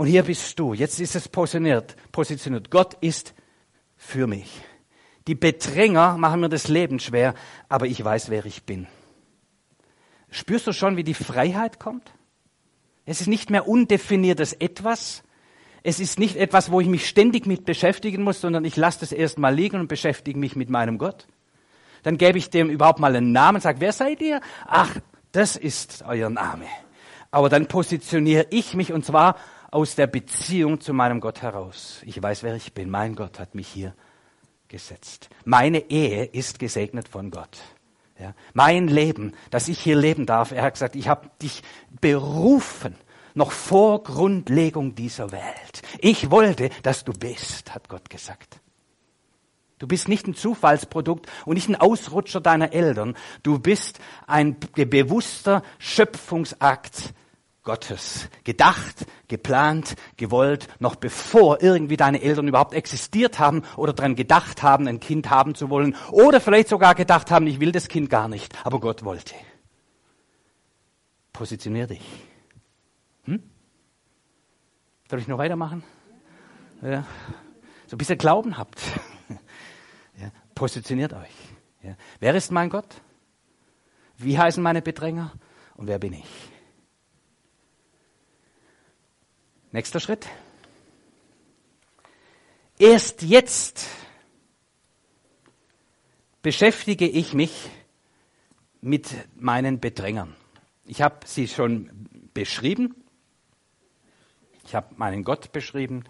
[0.01, 0.73] Und hier bist du.
[0.73, 1.95] Jetzt ist es positioniert.
[2.11, 2.71] positioniert.
[2.71, 3.35] Gott ist
[3.99, 4.51] für mich.
[5.27, 7.35] Die Bedränger machen mir das Leben schwer,
[7.69, 8.87] aber ich weiß, wer ich bin.
[10.31, 12.15] Spürst du schon, wie die Freiheit kommt?
[13.05, 15.23] Es ist nicht mehr undefiniertes Etwas.
[15.83, 19.13] Es ist nicht etwas, wo ich mich ständig mit beschäftigen muss, sondern ich lasse das
[19.13, 21.27] erstmal liegen und beschäftige mich mit meinem Gott.
[22.05, 24.41] Dann gebe ich dem überhaupt mal einen Namen und sage, wer seid ihr?
[24.67, 24.97] Ach,
[25.33, 26.65] das ist euer Name.
[27.31, 29.37] Aber dann positioniere ich mich und zwar
[29.71, 32.01] aus der Beziehung zu meinem Gott heraus.
[32.05, 32.91] Ich weiß, wer ich bin.
[32.91, 33.95] Mein Gott hat mich hier
[34.69, 35.29] gesetzt.
[35.45, 37.59] Meine Ehe ist gesegnet von Gott.
[38.19, 41.63] Ja, mein Leben, dass ich hier leben darf, er hat gesagt, ich habe dich
[42.03, 42.95] berufen,
[43.35, 45.83] noch vor Grundlegung dieser Welt.
[46.01, 48.61] Ich wollte, dass du bist, hat Gott gesagt.
[49.79, 53.17] Du bist nicht ein Zufallsprodukt und nicht ein Ausrutscher deiner Eltern.
[53.43, 57.15] Du bist ein bewusster Schöpfungsakt
[57.63, 58.29] Gottes.
[58.45, 64.89] Gedacht, geplant, gewollt, noch bevor irgendwie deine Eltern überhaupt existiert haben oder daran gedacht haben,
[64.89, 65.95] ein Kind haben zu wollen.
[66.11, 69.35] Oder vielleicht sogar gedacht haben, ich will das Kind gar nicht, aber Gott wollte.
[71.33, 72.03] Positionier dich.
[73.25, 73.43] Hm?
[75.09, 75.83] Soll ich noch weitermachen?
[76.83, 77.05] Ja.
[77.87, 78.81] So ein bisschen Glauben habt.
[80.55, 81.35] Positioniert euch.
[81.83, 81.95] Ja.
[82.21, 83.01] Wer ist mein Gott?
[84.17, 85.33] Wie heißen meine Bedränger?
[85.75, 86.51] Und wer bin ich?
[89.73, 90.27] Nächster Schritt.
[92.77, 93.87] Erst jetzt
[96.43, 97.71] beschäftige ich mich
[98.81, 100.35] mit meinen Bedrängern.
[100.87, 102.97] Ich habe sie schon beschrieben.
[104.65, 106.03] Ich habe meinen Gott beschrieben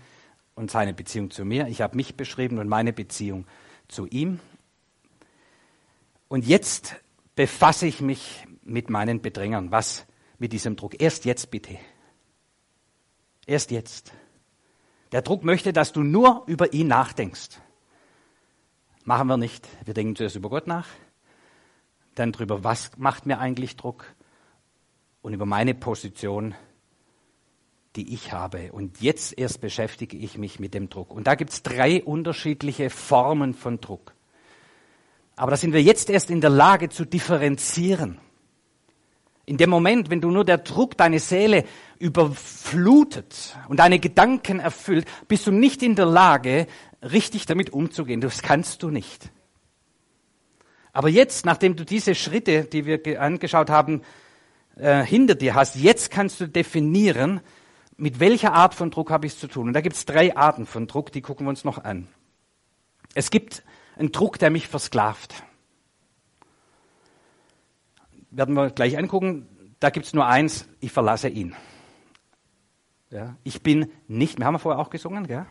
[0.54, 1.66] und seine Beziehung zu mir.
[1.66, 3.46] Ich habe mich beschrieben und meine Beziehung
[3.88, 4.40] zu ihm.
[6.28, 6.94] Und jetzt
[7.34, 9.70] befasse ich mich mit meinen Bedrängern.
[9.70, 10.06] Was
[10.38, 11.02] mit diesem Druck?
[11.02, 11.78] Erst jetzt bitte.
[13.50, 14.12] Erst jetzt.
[15.10, 17.60] Der Druck möchte, dass du nur über ihn nachdenkst.
[19.02, 19.66] Machen wir nicht.
[19.84, 20.86] Wir denken zuerst über Gott nach,
[22.14, 24.04] dann darüber, was macht mir eigentlich Druck
[25.20, 26.54] und über meine Position,
[27.96, 28.70] die ich habe.
[28.70, 31.10] Und jetzt erst beschäftige ich mich mit dem Druck.
[31.10, 34.14] Und da gibt es drei unterschiedliche Formen von Druck.
[35.34, 38.20] Aber da sind wir jetzt erst in der Lage zu differenzieren.
[39.50, 41.64] In dem Moment, wenn du nur der Druck deine Seele
[41.98, 46.68] überflutet und deine Gedanken erfüllt, bist du nicht in der Lage,
[47.02, 48.20] richtig damit umzugehen.
[48.20, 49.32] Das kannst du nicht.
[50.92, 54.02] Aber jetzt, nachdem du diese Schritte, die wir angeschaut haben,
[54.76, 57.40] äh, hinter dir hast, jetzt kannst du definieren,
[57.96, 59.66] mit welcher Art von Druck habe ich es zu tun?
[59.66, 62.06] Und da gibt es drei Arten von Druck, die gucken wir uns noch an.
[63.14, 63.64] Es gibt
[63.96, 65.42] einen Druck, der mich versklavt.
[68.30, 69.74] Werden wir gleich angucken.
[69.80, 71.54] Da gibt es nur eins, ich verlasse ihn.
[73.10, 75.46] Ja, ich bin nicht, wir haben ja vorher auch gesungen, gell?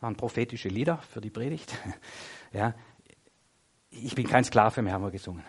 [0.00, 1.76] waren prophetische Lieder für die Predigt.
[2.52, 2.74] Ja,
[3.90, 5.42] ich bin kein Sklave mehr, haben wir gesungen.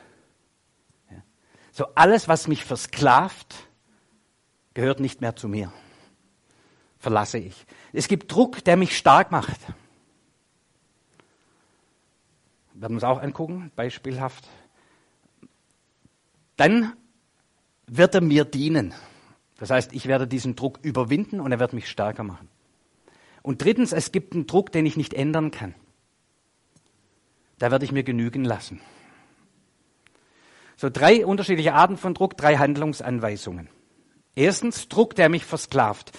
[1.09, 1.23] Ja.
[1.71, 3.55] So alles, was mich versklavt,
[4.73, 5.71] gehört nicht mehr zu mir
[6.99, 7.65] verlasse ich.
[7.93, 9.59] Es gibt Druck, der mich stark macht.
[12.73, 14.47] Wir werden uns auch angucken, beispielhaft.
[16.57, 16.93] Dann
[17.87, 18.93] wird er mir dienen.
[19.57, 22.49] Das heißt, ich werde diesen Druck überwinden und er wird mich stärker machen.
[23.41, 25.73] Und drittens, es gibt einen Druck, den ich nicht ändern kann.
[27.59, 28.81] Da werde ich mir genügen lassen.
[30.75, 33.69] So drei unterschiedliche Arten von Druck, drei Handlungsanweisungen.
[34.35, 36.11] Erstens, Druck, der mich versklavt.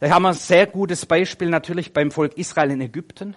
[0.00, 3.36] Da haben wir ein sehr gutes Beispiel natürlich beim Volk Israel in Ägypten.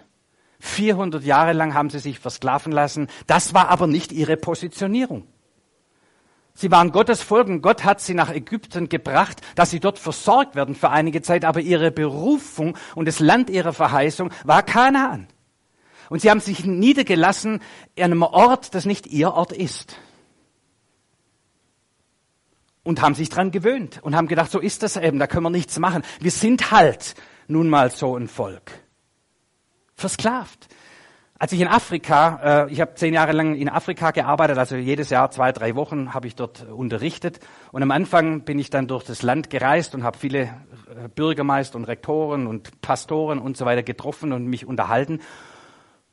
[0.59, 3.07] 400 Jahre lang haben sie sich versklaven lassen.
[3.27, 5.27] Das war aber nicht ihre Positionierung.
[6.57, 10.55] Sie waren Gottes Volk und Gott hat sie nach Ägypten gebracht, dass sie dort versorgt
[10.55, 15.27] werden für einige Zeit, aber ihre Berufung und das Land ihrer Verheißung war Kanaan.
[16.09, 17.55] Und sie haben sich niedergelassen
[17.97, 19.97] an einem Ort, das nicht ihr Ort ist.
[22.83, 25.49] Und haben sich dran gewöhnt und haben gedacht, so ist das eben, da können wir
[25.49, 26.03] nichts machen.
[26.21, 27.15] Wir sind halt
[27.47, 28.71] nun mal so ein Volk.
[29.95, 30.69] Versklavt.
[31.37, 35.09] Als ich in Afrika, äh, ich habe zehn Jahre lang in Afrika gearbeitet, also jedes
[35.09, 37.41] Jahr zwei, drei Wochen habe ich dort unterrichtet.
[37.73, 41.75] Und am Anfang bin ich dann durch das Land gereist und habe viele äh, Bürgermeister
[41.75, 45.19] und Rektoren und Pastoren und so weiter getroffen und mich unterhalten.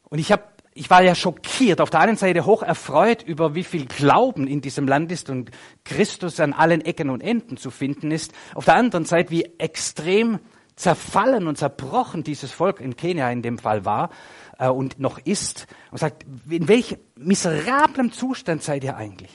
[0.09, 0.43] Und ich habe
[0.75, 4.63] ich war ja schockiert, auf der einen Seite hoch erfreut über wie viel Glauben in
[4.63, 5.51] diesem Land ist und
[5.85, 8.33] Christus an allen Ecken und Enden zu finden ist.
[8.55, 10.41] Auf der anderen Seite, wie extrem
[10.83, 14.11] zerfallen und zerbrochen dieses Volk in Kenia in dem Fall war
[14.59, 19.31] äh, und noch ist und sagt, in welchem miserablem Zustand seid ihr eigentlich?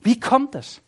[0.00, 0.80] Wie kommt das?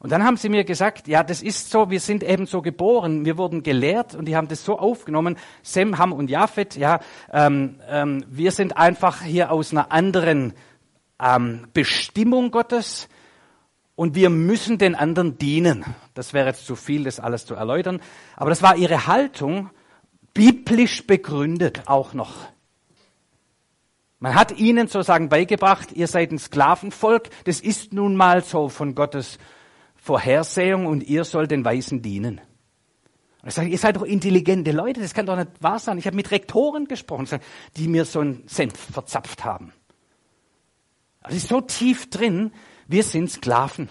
[0.00, 3.26] Und dann haben sie mir gesagt, ja, das ist so, wir sind eben so geboren,
[3.26, 7.78] wir wurden gelehrt und die haben das so aufgenommen, Sem, Ham und Japhet, ja, ähm,
[7.86, 10.54] ähm, wir sind einfach hier aus einer anderen
[11.22, 13.10] ähm, Bestimmung Gottes
[14.00, 15.84] und wir müssen den anderen dienen.
[16.14, 18.00] Das wäre jetzt zu viel, das alles zu erläutern,
[18.34, 19.68] aber das war ihre Haltung
[20.32, 22.32] biblisch begründet auch noch.
[24.18, 28.94] Man hat ihnen sozusagen beigebracht, ihr seid ein Sklavenvolk, das ist nun mal so von
[28.94, 29.38] Gottes
[29.96, 32.40] Vorhersehung und ihr sollt den Weisen dienen.
[33.42, 35.98] Und ich sage, ihr seid doch intelligente Leute, das kann doch nicht wahr sein.
[35.98, 37.28] Ich habe mit Rektoren gesprochen,
[37.76, 39.74] die mir so einen Senf verzapft haben.
[41.20, 42.50] Also ist so tief drin,
[42.90, 43.88] wir sind Sklaven.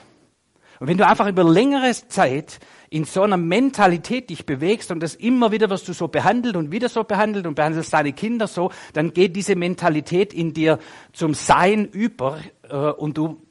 [0.79, 5.15] Und wenn du einfach über längere Zeit in so einer Mentalität dich bewegst und das
[5.15, 8.71] immer wieder wirst du so behandelt und wieder so behandelt und behandelst deine Kinder so,
[8.93, 10.79] dann geht diese Mentalität in dir
[11.13, 12.39] zum Sein über
[12.69, 13.41] äh, und du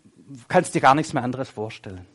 [0.49, 2.07] kannst dir gar nichts mehr anderes vorstellen.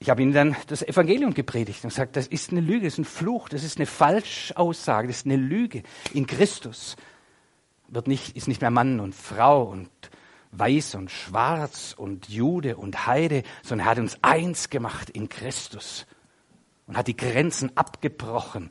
[0.00, 2.98] Ich habe ihnen dann das Evangelium gepredigt und gesagt, das ist eine Lüge, das ist
[2.98, 5.82] ein Fluch, das ist eine Falschaussage, das ist eine Lüge.
[6.14, 6.96] In Christus
[7.88, 9.90] wird nicht, ist nicht mehr Mann und Frau und
[10.52, 16.06] weiß und schwarz und Jude und Heide, sondern er hat uns eins gemacht in Christus
[16.86, 18.70] und hat die Grenzen abgebrochen.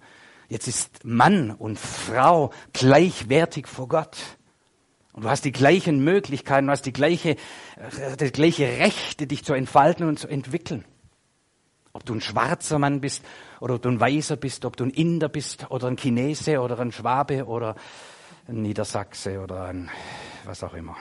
[0.49, 4.17] Jetzt ist Mann und Frau gleichwertig vor Gott.
[5.13, 7.35] Und du hast die gleichen Möglichkeiten, du hast die gleiche,
[8.19, 10.85] die gleiche Rechte, dich zu entfalten und zu entwickeln.
[11.91, 13.25] Ob du ein schwarzer Mann bist
[13.59, 16.79] oder ob du ein Weißer bist, ob du ein Inder bist oder ein Chinese oder
[16.79, 17.75] ein Schwabe oder
[18.47, 19.89] ein Niedersachse oder ein
[20.45, 20.95] was auch immer.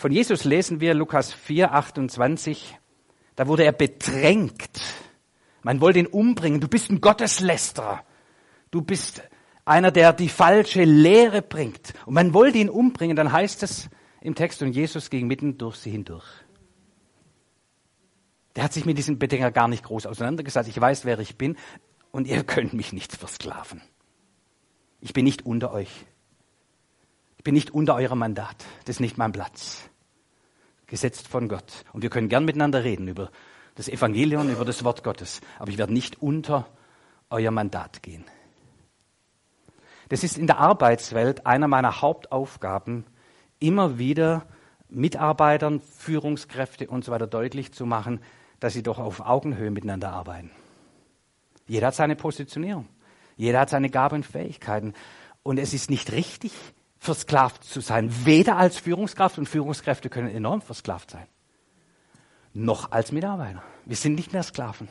[0.00, 2.78] Von Jesus lesen wir Lukas 4, 28.
[3.36, 4.80] Da wurde er bedrängt.
[5.62, 6.58] Man wollte ihn umbringen.
[6.58, 8.02] Du bist ein Gotteslästerer.
[8.70, 9.20] Du bist
[9.66, 11.92] einer, der die falsche Lehre bringt.
[12.06, 13.14] Und man wollte ihn umbringen.
[13.14, 13.90] Dann heißt es
[14.22, 16.24] im Text, und Jesus ging mitten durch sie hindurch.
[18.56, 20.70] Der hat sich mit diesem Bedränger gar nicht groß auseinandergesetzt.
[20.70, 21.58] Ich weiß, wer ich bin.
[22.10, 23.82] Und ihr könnt mich nicht versklaven.
[25.02, 26.06] Ich bin nicht unter euch.
[27.36, 28.56] Ich bin nicht unter eurem Mandat.
[28.86, 29.89] Das ist nicht mein Platz
[30.90, 31.84] gesetzt von Gott.
[31.92, 33.30] Und wir können gern miteinander reden über
[33.76, 35.40] das Evangelium, über das Wort Gottes.
[35.58, 36.66] Aber ich werde nicht unter
[37.30, 38.24] euer Mandat gehen.
[40.10, 43.04] Das ist in der Arbeitswelt einer meiner Hauptaufgaben,
[43.60, 44.44] immer wieder
[44.88, 48.20] Mitarbeitern, Führungskräfte und so weiter deutlich zu machen,
[48.58, 50.50] dass sie doch auf Augenhöhe miteinander arbeiten.
[51.68, 52.88] Jeder hat seine Positionierung.
[53.36, 54.94] Jeder hat seine Gaben und Fähigkeiten.
[55.44, 56.52] Und es ist nicht richtig,
[57.00, 58.24] versklavt zu sein.
[58.24, 61.26] Weder als Führungskraft und Führungskräfte können enorm versklavt sein,
[62.52, 63.62] noch als Mitarbeiter.
[63.86, 64.88] Wir sind nicht mehr Sklaven.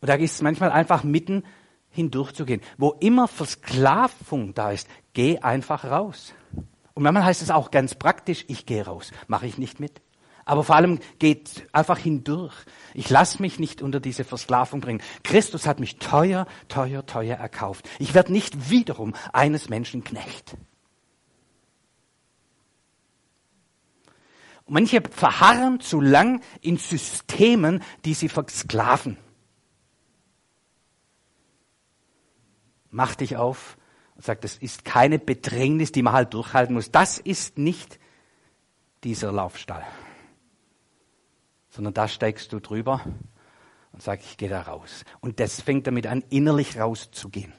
[0.00, 1.44] Und da ist es manchmal einfach mitten
[1.90, 2.60] hindurchzugehen.
[2.76, 6.34] Wo immer Versklavung da ist, geh einfach raus.
[6.92, 10.02] Und manchmal heißt es auch ganz praktisch, ich gehe raus, mache ich nicht mit.
[10.46, 12.54] Aber vor allem geht einfach hindurch.
[12.94, 15.02] Ich lasse mich nicht unter diese Versklavung bringen.
[15.24, 17.90] Christus hat mich teuer, teuer, teuer erkauft.
[17.98, 20.56] Ich werde nicht wiederum eines Menschen Knecht.
[24.68, 29.16] Manche verharren zu lang in Systemen, die sie versklaven.
[32.90, 33.76] Mach dich auf
[34.14, 36.92] und sag, das ist keine Bedrängnis, die man halt durchhalten muss.
[36.92, 37.98] Das ist nicht
[39.02, 39.84] dieser Laufstall
[41.76, 43.02] sondern da steigst du drüber
[43.92, 45.04] und sagst, ich gehe da raus.
[45.20, 47.52] Und das fängt damit an, innerlich rauszugehen.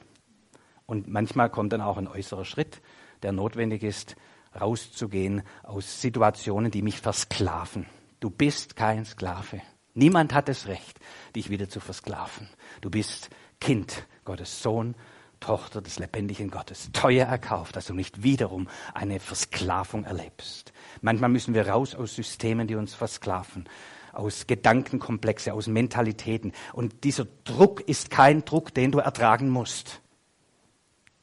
[0.86, 2.82] Und manchmal kommt dann auch ein äußerer Schritt,
[3.22, 4.16] der notwendig ist,
[4.60, 7.86] rauszugehen aus Situationen, die mich versklaven.
[8.18, 9.62] Du bist kein Sklave.
[9.94, 10.98] Niemand hat das Recht,
[11.36, 12.48] dich wieder zu versklaven.
[12.80, 14.96] Du bist Kind, Gottes Sohn.
[15.40, 20.72] Tochter des lebendigen Gottes, teuer erkauft, dass du nicht wiederum eine Versklavung erlebst.
[21.00, 23.68] Manchmal müssen wir raus aus Systemen, die uns versklaven,
[24.12, 26.52] aus Gedankenkomplexe, aus Mentalitäten.
[26.72, 30.00] Und dieser Druck ist kein Druck, den du ertragen musst.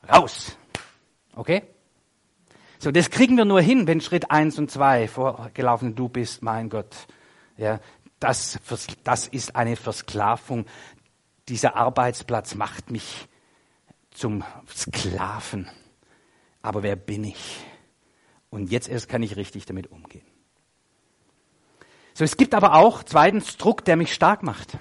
[0.07, 0.57] Raus!
[1.35, 1.63] Okay?
[2.79, 6.69] So, das kriegen wir nur hin, wenn Schritt eins und zwei vorgelaufen du bist, mein
[6.69, 7.07] Gott.
[7.57, 7.79] Ja,
[8.19, 8.59] das,
[9.03, 10.65] das ist eine Versklavung.
[11.47, 13.27] Dieser Arbeitsplatz macht mich
[14.11, 15.69] zum Sklaven.
[16.61, 17.63] Aber wer bin ich?
[18.49, 20.25] Und jetzt erst kann ich richtig damit umgehen.
[22.17, 24.77] So, es gibt aber auch zweitens Druck, der mich stark macht.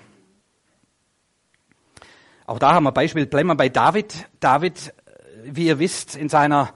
[2.46, 4.28] Auch da haben wir Beispiel, bleiben wir bei David.
[4.38, 4.94] David,
[5.42, 6.72] wie ihr wisst, in seiner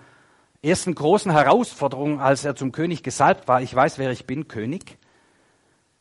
[0.60, 4.98] ersten großen Herausforderung, als er zum König gesalbt war, ich weiß, wer ich bin, König,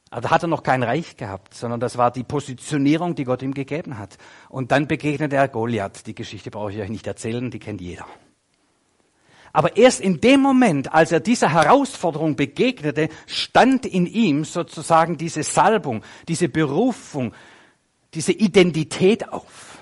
[0.10, 3.44] aber da hat er noch kein Reich gehabt, sondern das war die Positionierung, die Gott
[3.44, 4.18] ihm gegeben hat.
[4.50, 6.08] Und dann begegnet er Goliath.
[6.08, 8.08] Die Geschichte brauche ich euch nicht erzählen, die kennt jeder.
[9.58, 15.42] Aber erst in dem Moment, als er dieser Herausforderung begegnete, stand in ihm sozusagen diese
[15.42, 17.34] Salbung, diese Berufung,
[18.14, 19.80] diese Identität auf.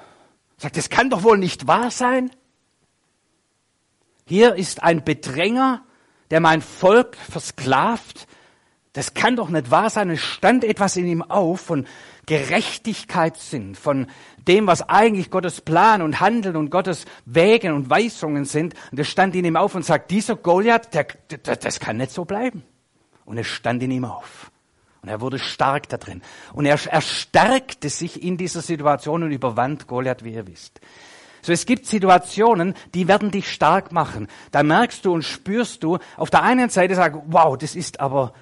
[0.59, 2.31] Er sagt, das kann doch wohl nicht wahr sein.
[4.25, 5.83] Hier ist ein Bedränger,
[6.31, 8.27] der mein Volk versklavt,
[8.93, 10.09] das kann doch nicht wahr sein.
[10.09, 11.85] Es stand etwas in ihm auf von
[12.25, 14.07] Gerechtigkeitssinn, von
[14.47, 18.73] dem, was eigentlich Gottes Plan und Handeln und Gottes Wegen und Weisungen sind.
[18.91, 22.11] Und es stand in ihm auf und sagt, dieser Goliath, der, der, das kann nicht
[22.11, 22.63] so bleiben.
[23.25, 24.51] Und es stand in ihm auf.
[25.01, 26.21] Und er wurde stark da drin.
[26.53, 30.79] Und er, er stärkte sich in dieser Situation und überwand Goliath, wie ihr wisst.
[31.45, 34.27] So, es gibt Situationen, die werden dich stark machen.
[34.49, 38.33] Da merkst du und spürst du, auf der einen Seite sagen, wow, das ist aber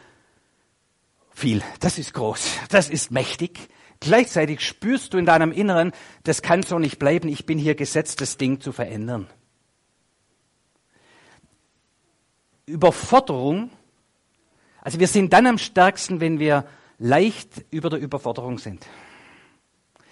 [1.34, 1.62] viel.
[1.80, 2.60] Das ist groß.
[2.70, 3.70] Das ist mächtig.
[4.00, 7.30] Gleichzeitig spürst du in deinem Inneren, das kann so nicht bleiben.
[7.30, 9.28] Ich bin hier gesetzt, das Ding zu verändern.
[12.66, 13.70] Überforderung.
[14.82, 16.66] Also wir sind dann am stärksten, wenn wir
[16.98, 18.86] leicht über der Überforderung sind.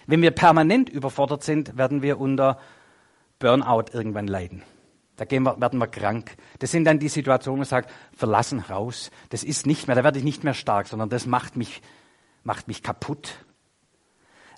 [0.07, 2.59] Wenn wir permanent überfordert sind, werden wir unter
[3.39, 4.63] Burnout irgendwann leiden.
[5.21, 6.35] Da wir, werden wir krank.
[6.57, 9.11] Das sind dann die Situationen, wo man sagt, verlassen raus.
[9.29, 11.83] Das ist nicht mehr, da werde ich nicht mehr stark, sondern das macht mich,
[12.43, 13.45] macht mich kaputt.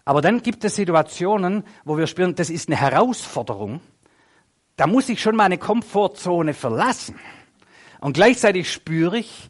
[0.05, 3.81] Aber dann gibt es Situationen, wo wir spüren, das ist eine Herausforderung.
[4.77, 7.19] Da muss ich schon meine Komfortzone verlassen.
[7.99, 9.49] Und gleichzeitig spüre ich,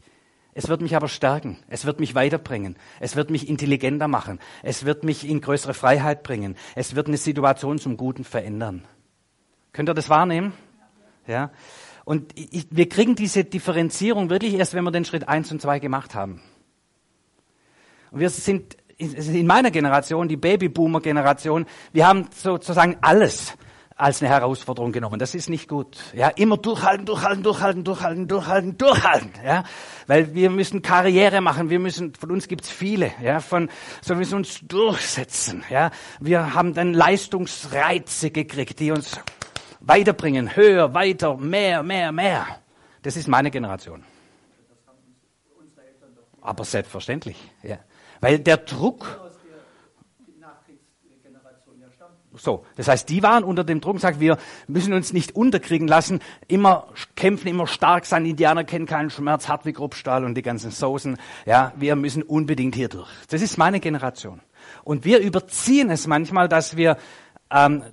[0.55, 1.59] es wird mich aber stärken.
[1.68, 2.76] Es wird mich weiterbringen.
[2.99, 4.39] Es wird mich intelligenter machen.
[4.64, 6.55] Es wird mich in größere Freiheit bringen.
[6.74, 8.84] Es wird eine Situation zum Guten verändern.
[9.74, 10.53] Könnt ihr das wahrnehmen?
[11.28, 11.51] Ja?
[12.05, 15.80] Und ich, wir kriegen diese Differenzierung wirklich erst, wenn wir den Schritt eins und zwei
[15.80, 16.41] gemacht haben.
[18.11, 23.53] Und wir sind in meiner Generation, die Babyboomer-Generation, wir haben sozusagen alles
[23.95, 25.19] als eine Herausforderung genommen.
[25.19, 25.97] Das ist nicht gut.
[26.13, 29.32] Ja, immer durchhalten, durchhalten, durchhalten, durchhalten, durchhalten, durchhalten.
[29.45, 29.63] Ja,
[30.07, 31.69] weil wir müssen Karriere machen.
[31.69, 33.11] Wir müssen, von uns gibt's viele.
[33.21, 33.69] Ja, von,
[34.01, 35.63] so wir müssen uns durchsetzen.
[35.69, 39.19] Ja, wir haben dann Leistungsreize gekriegt, die uns
[39.84, 42.48] weiterbringen, höher, weiter, mehr, mehr, mehr.
[43.02, 44.04] Das ist meine Generation.
[46.42, 47.78] Aber selbstverständlich, ja.
[48.20, 49.20] Weil der Druck.
[52.36, 55.88] So, das heißt, die waren unter dem Druck und sagen, wir müssen uns nicht unterkriegen
[55.88, 58.26] lassen, immer kämpfen, immer stark sein.
[58.26, 61.18] Indianer kennen keinen Schmerz, hart wie Grobstahl und die ganzen Soßen.
[61.46, 63.08] Ja, wir müssen unbedingt hier durch.
[63.30, 64.42] Das ist meine Generation.
[64.84, 66.98] Und wir überziehen es manchmal, dass wir
[67.52, 67.84] ähm,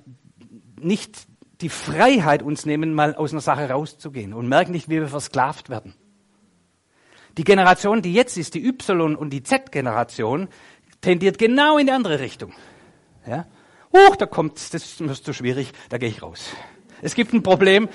[0.80, 1.26] nicht
[1.60, 5.68] die Freiheit uns nehmen, mal aus einer Sache rauszugehen und merken nicht, wie wir versklavt
[5.70, 5.94] werden.
[7.36, 10.48] Die Generation, die jetzt ist, die Y- und die Z-Generation,
[11.00, 12.52] tendiert genau in die andere Richtung.
[13.26, 13.46] Ja?
[13.92, 16.50] Huch, da kommt, das ist zu schwierig, da gehe ich raus.
[17.02, 17.88] Es gibt ein Problem,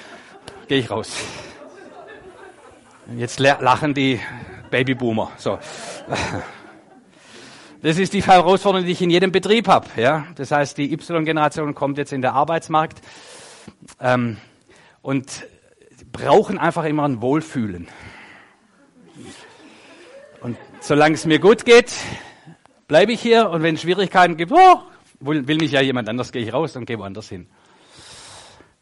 [0.68, 1.16] gehe ich raus.
[3.16, 4.20] Jetzt lachen die
[4.72, 5.32] Babyboomer.
[5.38, 5.60] So.
[7.82, 9.88] Das ist die Herausforderung, die ich in jedem Betrieb habe.
[9.96, 10.26] Ja?
[10.36, 13.02] Das heißt, die Y-Generation kommt jetzt in den Arbeitsmarkt
[14.00, 14.38] ähm,
[15.02, 15.46] und
[16.12, 17.88] brauchen einfach immer ein Wohlfühlen.
[20.42, 21.94] Und solange es mir gut geht,
[22.88, 24.80] bleibe ich hier und wenn es Schwierigkeiten gibt, oh,
[25.20, 27.48] will, will mich ja jemand anders, gehe ich raus und gehe woanders hin.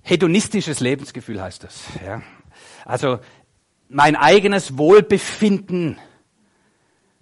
[0.01, 1.84] Hedonistisches Lebensgefühl heißt das.
[2.05, 2.21] Ja.
[2.86, 3.19] Also
[3.88, 5.97] mein eigenes Wohlbefinden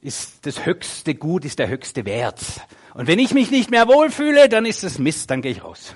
[0.02, 2.42] ist das höchste Gut, ist der höchste Wert.
[2.94, 5.94] Und wenn ich mich nicht mehr wohlfühle, dann ist es Mist, dann gehe ich raus.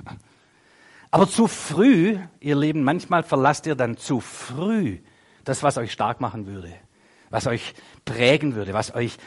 [1.16, 5.00] Aber zu früh, ihr Lieben, manchmal verlasst ihr dann zu früh
[5.46, 6.74] das, was euch stark machen würde,
[7.30, 9.18] was euch prägen würde, was euch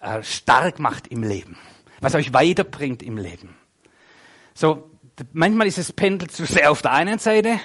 [0.00, 1.58] äh, stark macht im Leben,
[2.00, 3.54] was euch weiterbringt im Leben.
[4.54, 4.90] So,
[5.34, 7.60] Manchmal ist es Pendel zu sehr auf der einen Seite.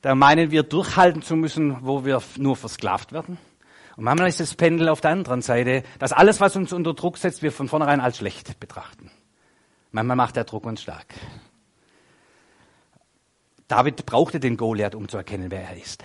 [0.00, 3.36] Da meinen wir durchhalten zu müssen, wo wir nur versklavt werden.
[3.96, 7.18] Und manchmal ist das Pendel auf der anderen Seite, dass alles, was uns unter Druck
[7.18, 9.10] setzt, wir von vornherein als schlecht betrachten.
[9.90, 11.06] Manchmal macht der Druck uns stark.
[13.68, 16.04] David brauchte den Goliath, um zu erkennen, wer er ist.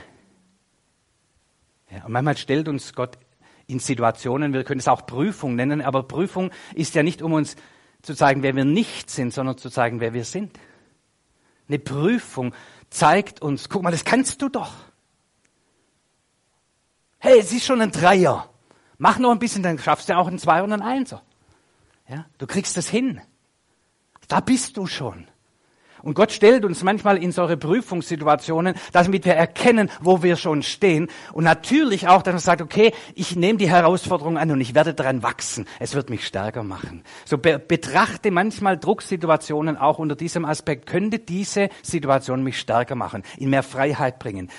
[1.92, 3.18] Ja, und manchmal stellt uns Gott
[3.68, 7.56] in Situationen, wir können es auch Prüfung nennen, aber Prüfung ist ja nicht, um uns
[8.02, 10.58] zu zeigen, wer wir nicht sind, sondern zu zeigen, wer wir sind.
[11.68, 12.54] Eine Prüfung
[12.90, 14.74] zeigt uns, guck mal, das kannst du doch.
[17.20, 18.50] Hey, es ist schon ein Dreier.
[18.98, 21.24] Mach noch ein bisschen, dann schaffst du auch einen Zweier und einen Einser.
[22.08, 23.22] Ja, du kriegst das hin.
[24.28, 25.28] Da bist du schon.
[26.04, 31.10] Und Gott stellt uns manchmal in solche Prüfungssituationen, damit wir erkennen, wo wir schon stehen.
[31.34, 34.94] Und natürlich auch, dass man sagt, okay, ich nehme die Herausforderung an und ich werde
[34.94, 35.66] daran wachsen.
[35.80, 37.04] Es wird mich stärker machen.
[37.26, 40.88] So be betrachte manchmal Drucksituationen auch unter diesem Aspekt.
[40.88, 44.50] Könnte diese Situation mich stärker machen, in mehr Freiheit bringen?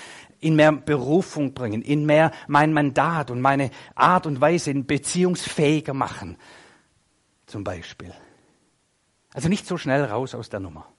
[0.43, 5.93] in mehr Berufung bringen, in mehr mein Mandat und meine Art und Weise in beziehungsfähiger
[5.93, 6.37] machen,
[7.45, 8.13] zum Beispiel.
[9.33, 10.92] Also nicht so schnell raus aus der Nummer.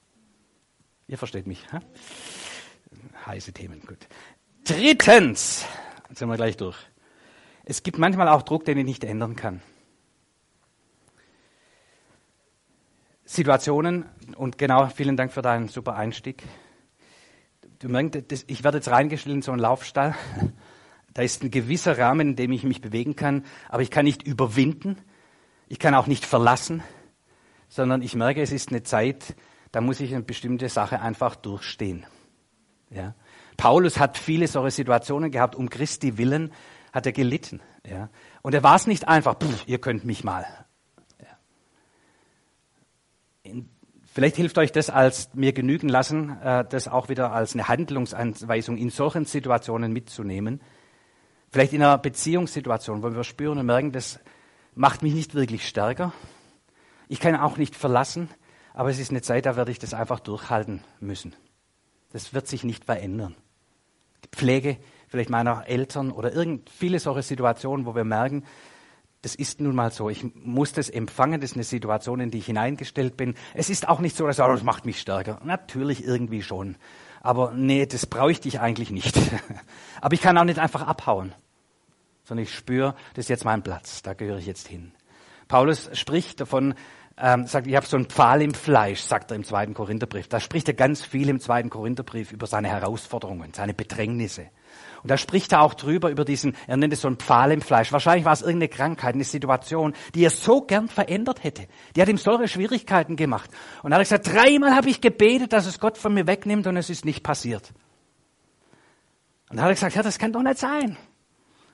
[1.07, 1.71] Ihr versteht mich.
[1.73, 1.81] Ha?
[3.27, 4.07] Heiße Themen, gut.
[4.65, 5.67] Drittens,
[6.09, 6.77] jetzt sind wir gleich durch.
[7.65, 9.61] Es gibt manchmal auch Druck, den ich nicht ändern kann.
[13.25, 14.05] Situationen,
[14.37, 16.43] und genau, vielen Dank für deinen super Einstieg.
[17.79, 20.15] Du merkst, ich werde jetzt reingestellt in so einen Laufstall.
[21.15, 24.23] Da ist ein gewisser Rahmen, in dem ich mich bewegen kann, aber ich kann nicht
[24.23, 24.99] überwinden.
[25.69, 26.83] Ich kann auch nicht verlassen,
[27.69, 29.35] sondern ich merke, es ist eine Zeit,
[29.75, 32.07] da muss ich eine bestimmte Sache einfach durchstehen.
[32.91, 33.15] Ja.
[33.57, 36.53] Paulus hat viele solche Situationen gehabt, um Christi willen
[36.93, 37.61] hat er gelitten.
[37.85, 38.09] Ja.
[38.43, 40.47] Und er war es nicht einfach, pff, ihr könnt mich mal.
[41.21, 41.27] Ja.
[43.43, 43.69] In,
[44.05, 48.77] vielleicht hilft euch das als mir genügen lassen, äh, das auch wieder als eine Handlungsanweisung
[48.77, 50.61] in solchen Situationen mitzunehmen.
[51.51, 54.21] Vielleicht in einer Beziehungssituation, wo wir spüren und merken, das
[54.77, 56.13] macht mich nicht wirklich stärker.
[57.09, 58.29] Ich kann auch nicht verlassen.
[58.75, 61.35] Aber es ist eine Zeit, da werde ich das einfach durchhalten müssen.
[62.13, 63.35] Das wird sich nicht verändern.
[64.25, 64.77] Die Pflege
[65.09, 68.45] vielleicht meiner Eltern oder irgend viele solche Situationen, wo wir merken,
[69.23, 70.11] das ist nun mal so.
[70.11, 71.41] Ich muss das empfangen.
[71.41, 73.35] Das ist eine Situation, in die ich hineingestellt bin.
[73.55, 75.41] Es ist auch nicht so, dass oh, das macht mich stärker.
[75.45, 76.77] Natürlich irgendwie schon.
[77.23, 79.17] Aber nee, das bräuchte ich eigentlich nicht.
[80.03, 81.33] Aber ich kann auch nicht einfach abhauen.
[82.25, 84.03] Sondern ich spüre, das ist jetzt mein Platz.
[84.03, 84.93] Da gehöre ich jetzt hin.
[85.49, 86.75] Paulus spricht davon,
[87.17, 90.29] ähm, sagt, ich habe so einen Pfahl im Fleisch, sagt er im zweiten Korintherbrief.
[90.29, 94.49] Da spricht er ganz viel im zweiten Korintherbrief über seine Herausforderungen, seine Bedrängnisse.
[95.03, 97.61] Und da spricht er auch drüber, über diesen, er nennt es so einen Pfahl im
[97.61, 97.93] Fleisch.
[97.93, 101.69] Wahrscheinlich war es irgendeine Krankheit, eine Situation, die er so gern verändert hätte.
[101.95, 103.51] Die hat ihm solche Schwierigkeiten gemacht.
[103.83, 106.77] Und er hat gesagt, dreimal habe ich gebetet, dass es Gott von mir wegnimmt und
[106.77, 107.73] es ist nicht passiert.
[109.51, 110.97] Und da hat er gesagt, ja, das kann doch nicht sein.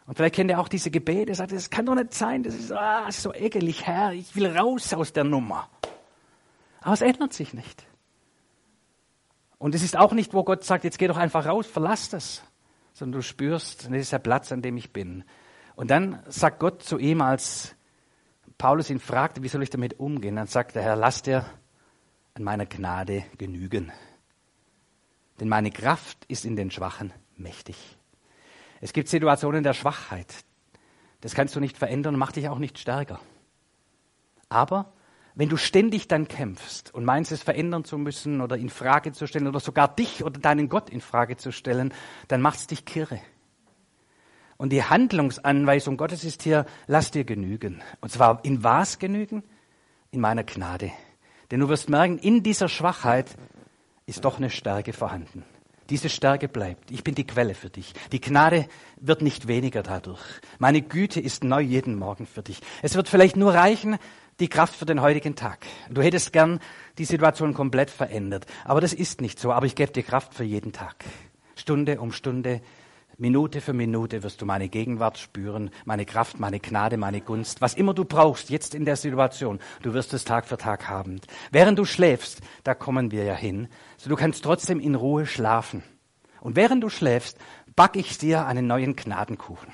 [0.07, 2.73] Und vielleicht kennt ihr auch diese Gebete, sagt, das kann doch nicht sein, das ist,
[2.73, 5.69] ah, so ekelig, Herr, ich will raus aus der Nummer.
[6.81, 7.87] Aber es ändert sich nicht.
[9.59, 12.43] Und es ist auch nicht, wo Gott sagt, jetzt geh doch einfach raus, verlass das,
[12.93, 15.23] sondern du spürst, das ist der Platz, an dem ich bin.
[15.77, 17.77] Und dann sagt Gott zu ihm, als
[18.59, 21.45] Paulus ihn fragte, wie soll ich damit umgehen, dann sagt der Herr, lass dir
[22.35, 23.93] an meiner Gnade genügen.
[25.39, 27.99] Denn meine Kraft ist in den Schwachen mächtig.
[28.81, 30.35] Es gibt Situationen der Schwachheit.
[31.21, 33.21] Das kannst du nicht verändern macht dich auch nicht stärker.
[34.49, 34.93] Aber
[35.35, 39.27] wenn du ständig dann kämpfst und meinst, es verändern zu müssen oder in Frage zu
[39.27, 41.95] stellen oder sogar dich oder deinen Gott in Frage zu stellen,
[42.29, 43.21] dann macht es dich kirre.
[44.57, 47.81] Und die Handlungsanweisung Gottes ist hier, lass dir genügen.
[48.01, 49.43] Und zwar in was genügen?
[50.11, 50.91] In meiner Gnade.
[51.51, 53.37] Denn du wirst merken, in dieser Schwachheit
[54.07, 55.45] ist doch eine Stärke vorhanden.
[55.91, 56.91] Diese Stärke bleibt.
[56.91, 57.93] Ich bin die Quelle für dich.
[58.13, 58.67] Die Gnade
[58.97, 60.21] wird nicht weniger dadurch.
[60.59, 62.61] Meine Güte ist neu jeden Morgen für dich.
[62.81, 63.99] Es wird vielleicht nur reichen,
[64.39, 65.67] die Kraft für den heutigen Tag.
[65.91, 66.61] Du hättest gern
[66.99, 68.47] die Situation komplett verändert.
[68.65, 69.53] Aber das ist nicht so.
[69.53, 71.05] Aber ich gebe dir Kraft für jeden Tag.
[71.57, 72.63] Stunde um Stunde,
[73.21, 77.61] Minute für Minute wirst du meine Gegenwart spüren, meine Kraft, meine Gnade, meine Gunst.
[77.61, 81.21] Was immer du brauchst, jetzt in der Situation, du wirst es Tag für Tag haben.
[81.53, 83.69] Während du schläfst, da kommen wir ja hin,
[83.99, 85.83] so du kannst trotzdem in Ruhe schlafen.
[86.41, 87.37] Und während du schläfst,
[87.77, 89.69] back ich dir einen neuen Gnadenkuchen.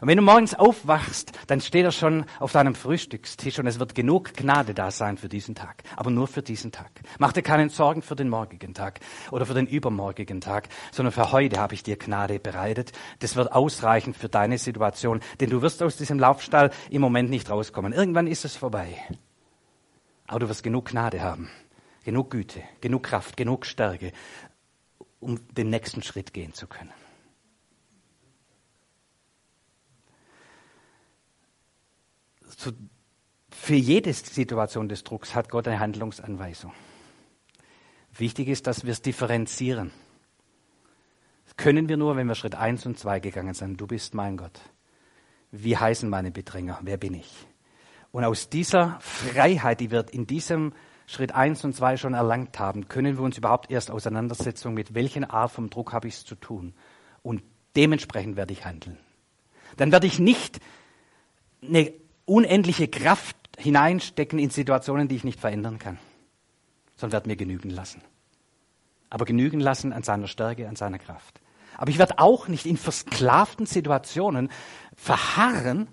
[0.00, 3.94] Und wenn du morgens aufwachst, dann steht er schon auf deinem Frühstückstisch und es wird
[3.94, 5.82] genug Gnade da sein für diesen Tag.
[5.96, 6.90] Aber nur für diesen Tag.
[7.18, 11.32] Mach dir keinen Sorgen für den morgigen Tag oder für den übermorgigen Tag, sondern für
[11.32, 12.92] heute habe ich dir Gnade bereitet.
[13.20, 17.50] Das wird ausreichen für deine Situation, denn du wirst aus diesem Laufstall im Moment nicht
[17.50, 17.92] rauskommen.
[17.92, 18.96] Irgendwann ist es vorbei.
[20.26, 21.50] Aber du wirst genug Gnade haben.
[22.04, 24.12] genug Güte, genug Kraft, genug Stärke,
[25.20, 26.92] um den nächsten Schritt gehen zu können.
[32.64, 32.72] So,
[33.50, 36.72] für jede Situation des Drucks hat Gott eine Handlungsanweisung.
[38.16, 39.90] Wichtig ist, dass wir es differenzieren.
[41.44, 43.78] Das können wir nur, wenn wir Schritt 1 und 2 gegangen sind.
[43.78, 44.58] Du bist mein Gott.
[45.50, 46.78] Wie heißen meine Bedränger?
[46.82, 47.46] Wer bin ich?
[48.12, 50.72] Und aus dieser Freiheit, die wir in diesem
[51.06, 55.24] Schritt 1 und 2 schon erlangt haben, können wir uns überhaupt erst Auseinandersetzung mit welchen
[55.24, 56.72] Art vom Druck habe ich es zu tun.
[57.22, 57.42] Und
[57.76, 58.98] dementsprechend werde ich handeln.
[59.76, 60.60] Dann werde ich nicht
[61.62, 61.92] eine
[62.24, 65.98] unendliche Kraft hineinstecken in Situationen, die ich nicht verändern kann,
[66.96, 68.02] sondern werde mir genügen lassen.
[69.10, 71.40] Aber genügen lassen an seiner Stärke, an seiner Kraft.
[71.76, 74.50] Aber ich werde auch nicht in versklavten Situationen
[74.96, 75.88] verharren,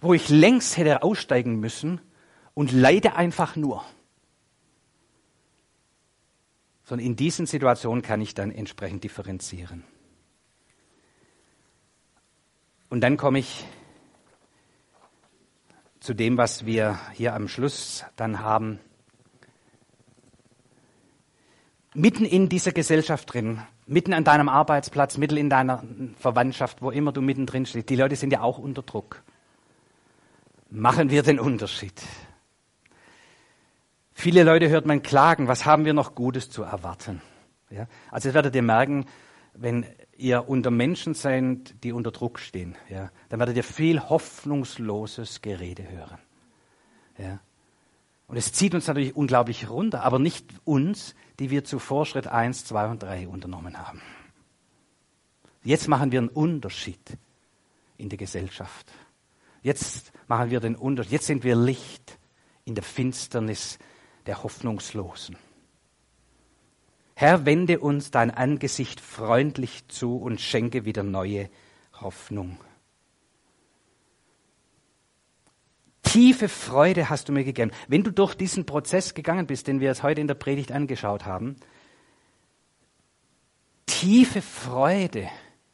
[0.00, 2.00] wo ich längst hätte aussteigen müssen
[2.54, 3.84] und leide einfach nur.
[6.84, 9.84] Sondern in diesen Situationen kann ich dann entsprechend differenzieren.
[12.88, 13.64] Und dann komme ich
[16.00, 18.80] zu dem, was wir hier am Schluss dann haben.
[21.94, 25.82] Mitten in dieser Gesellschaft drin, mitten an deinem Arbeitsplatz, mitten in deiner
[26.18, 29.22] Verwandtschaft, wo immer du mittendrin stehst, die Leute sind ja auch unter Druck.
[30.70, 32.00] Machen wir den Unterschied.
[34.12, 37.22] Viele Leute hört man klagen, was haben wir noch Gutes zu erwarten?
[37.70, 37.86] Ja?
[38.10, 39.06] Also jetzt werdet ihr merken,
[39.54, 39.86] wenn
[40.18, 45.88] ihr unter Menschen seid, die unter Druck stehen, ja, dann werdet ihr viel hoffnungsloses Gerede
[45.88, 46.18] hören.
[47.16, 47.40] Ja.
[48.26, 52.66] Und es zieht uns natürlich unglaublich runter, aber nicht uns, die wir zuvor Schritt 1,
[52.66, 54.02] 2 und 3 unternommen haben.
[55.62, 57.16] Jetzt machen wir einen Unterschied
[57.96, 58.92] in der Gesellschaft.
[59.62, 61.12] Jetzt machen wir den Unterschied.
[61.12, 62.18] Jetzt sind wir Licht
[62.64, 63.78] in der Finsternis
[64.26, 65.36] der Hoffnungslosen.
[67.20, 71.50] Herr, wende uns dein Angesicht freundlich zu und schenke wieder neue
[72.00, 72.60] Hoffnung.
[76.04, 77.72] Tiefe Freude hast du mir gegeben.
[77.88, 81.26] Wenn du durch diesen Prozess gegangen bist, den wir jetzt heute in der Predigt angeschaut
[81.26, 81.56] haben,
[83.86, 85.28] tiefe Freude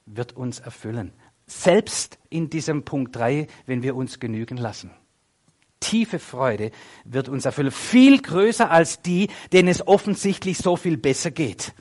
[0.06, 1.12] wird uns erfüllen.
[1.44, 4.92] Selbst in diesem Punkt 3, wenn wir uns genügen lassen
[5.84, 6.70] tiefe Freude
[7.04, 7.70] wird uns erfüllen.
[7.70, 11.74] Viel größer als die, denen es offensichtlich so viel besser geht.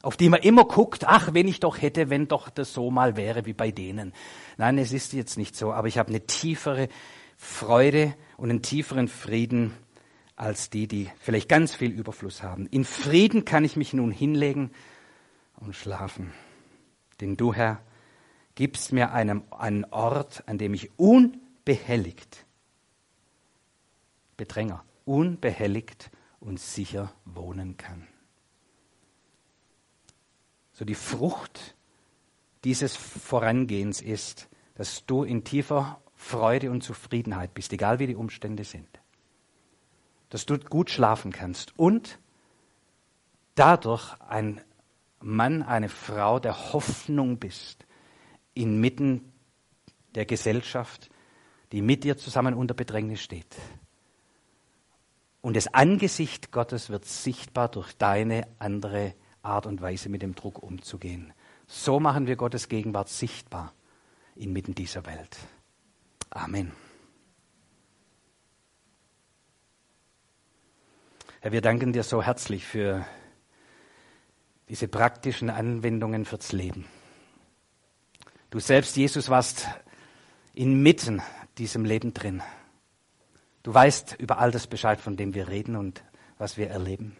[0.00, 3.16] Auf die man immer guckt, ach, wenn ich doch hätte, wenn doch das so mal
[3.16, 4.12] wäre wie bei denen.
[4.56, 6.88] Nein, es ist jetzt nicht so, aber ich habe eine tiefere
[7.36, 9.72] Freude und einen tieferen Frieden
[10.34, 12.66] als die, die vielleicht ganz viel Überfluss haben.
[12.66, 14.70] In Frieden kann ich mich nun hinlegen
[15.56, 16.32] und schlafen.
[17.20, 17.80] Denn du, Herr,
[18.54, 22.46] gibst mir einen, einen Ort, an dem ich unbehelligt
[24.42, 28.08] Bedränger, unbehelligt und sicher wohnen kann.
[30.72, 31.76] So die Frucht
[32.64, 38.64] dieses Vorangehens ist, dass du in tiefer Freude und Zufriedenheit bist, egal wie die Umstände
[38.64, 38.88] sind.
[40.28, 42.18] Dass du gut schlafen kannst und
[43.54, 44.60] dadurch ein
[45.20, 47.86] Mann, eine Frau der Hoffnung bist,
[48.54, 49.32] inmitten
[50.16, 51.10] der Gesellschaft,
[51.70, 53.56] die mit dir zusammen unter Bedrängnis steht.
[55.42, 60.62] Und das Angesicht Gottes wird sichtbar durch deine andere Art und Weise mit dem Druck
[60.62, 61.32] umzugehen.
[61.66, 63.74] So machen wir Gottes Gegenwart sichtbar
[64.36, 65.36] inmitten dieser Welt.
[66.30, 66.72] Amen.
[71.40, 73.04] Herr, wir danken dir so herzlich für
[74.68, 76.86] diese praktischen Anwendungen fürs Leben.
[78.50, 79.66] Du selbst, Jesus, warst
[80.54, 81.20] inmitten
[81.58, 82.42] diesem Leben drin.
[83.62, 86.02] Du weißt über all das Bescheid, von dem wir reden und
[86.38, 87.16] was wir erleben.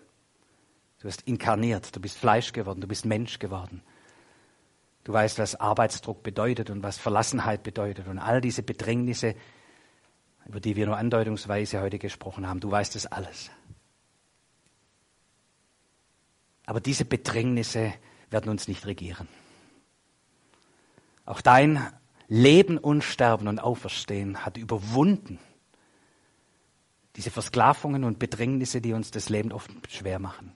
[0.98, 3.82] Du bist inkarniert, du bist Fleisch geworden, du bist Mensch geworden.
[5.04, 9.34] Du weißt, was Arbeitsdruck bedeutet und was Verlassenheit bedeutet und all diese Bedrängnisse,
[10.46, 12.60] über die wir nur andeutungsweise heute gesprochen haben.
[12.60, 13.50] Du weißt es alles.
[16.66, 17.92] Aber diese Bedrängnisse
[18.30, 19.28] werden uns nicht regieren.
[21.24, 21.92] Auch dein
[22.28, 25.38] Leben und Sterben und Auferstehen hat überwunden
[27.16, 30.52] diese Versklavungen und Bedrängnisse, die uns das Leben oft schwer machen.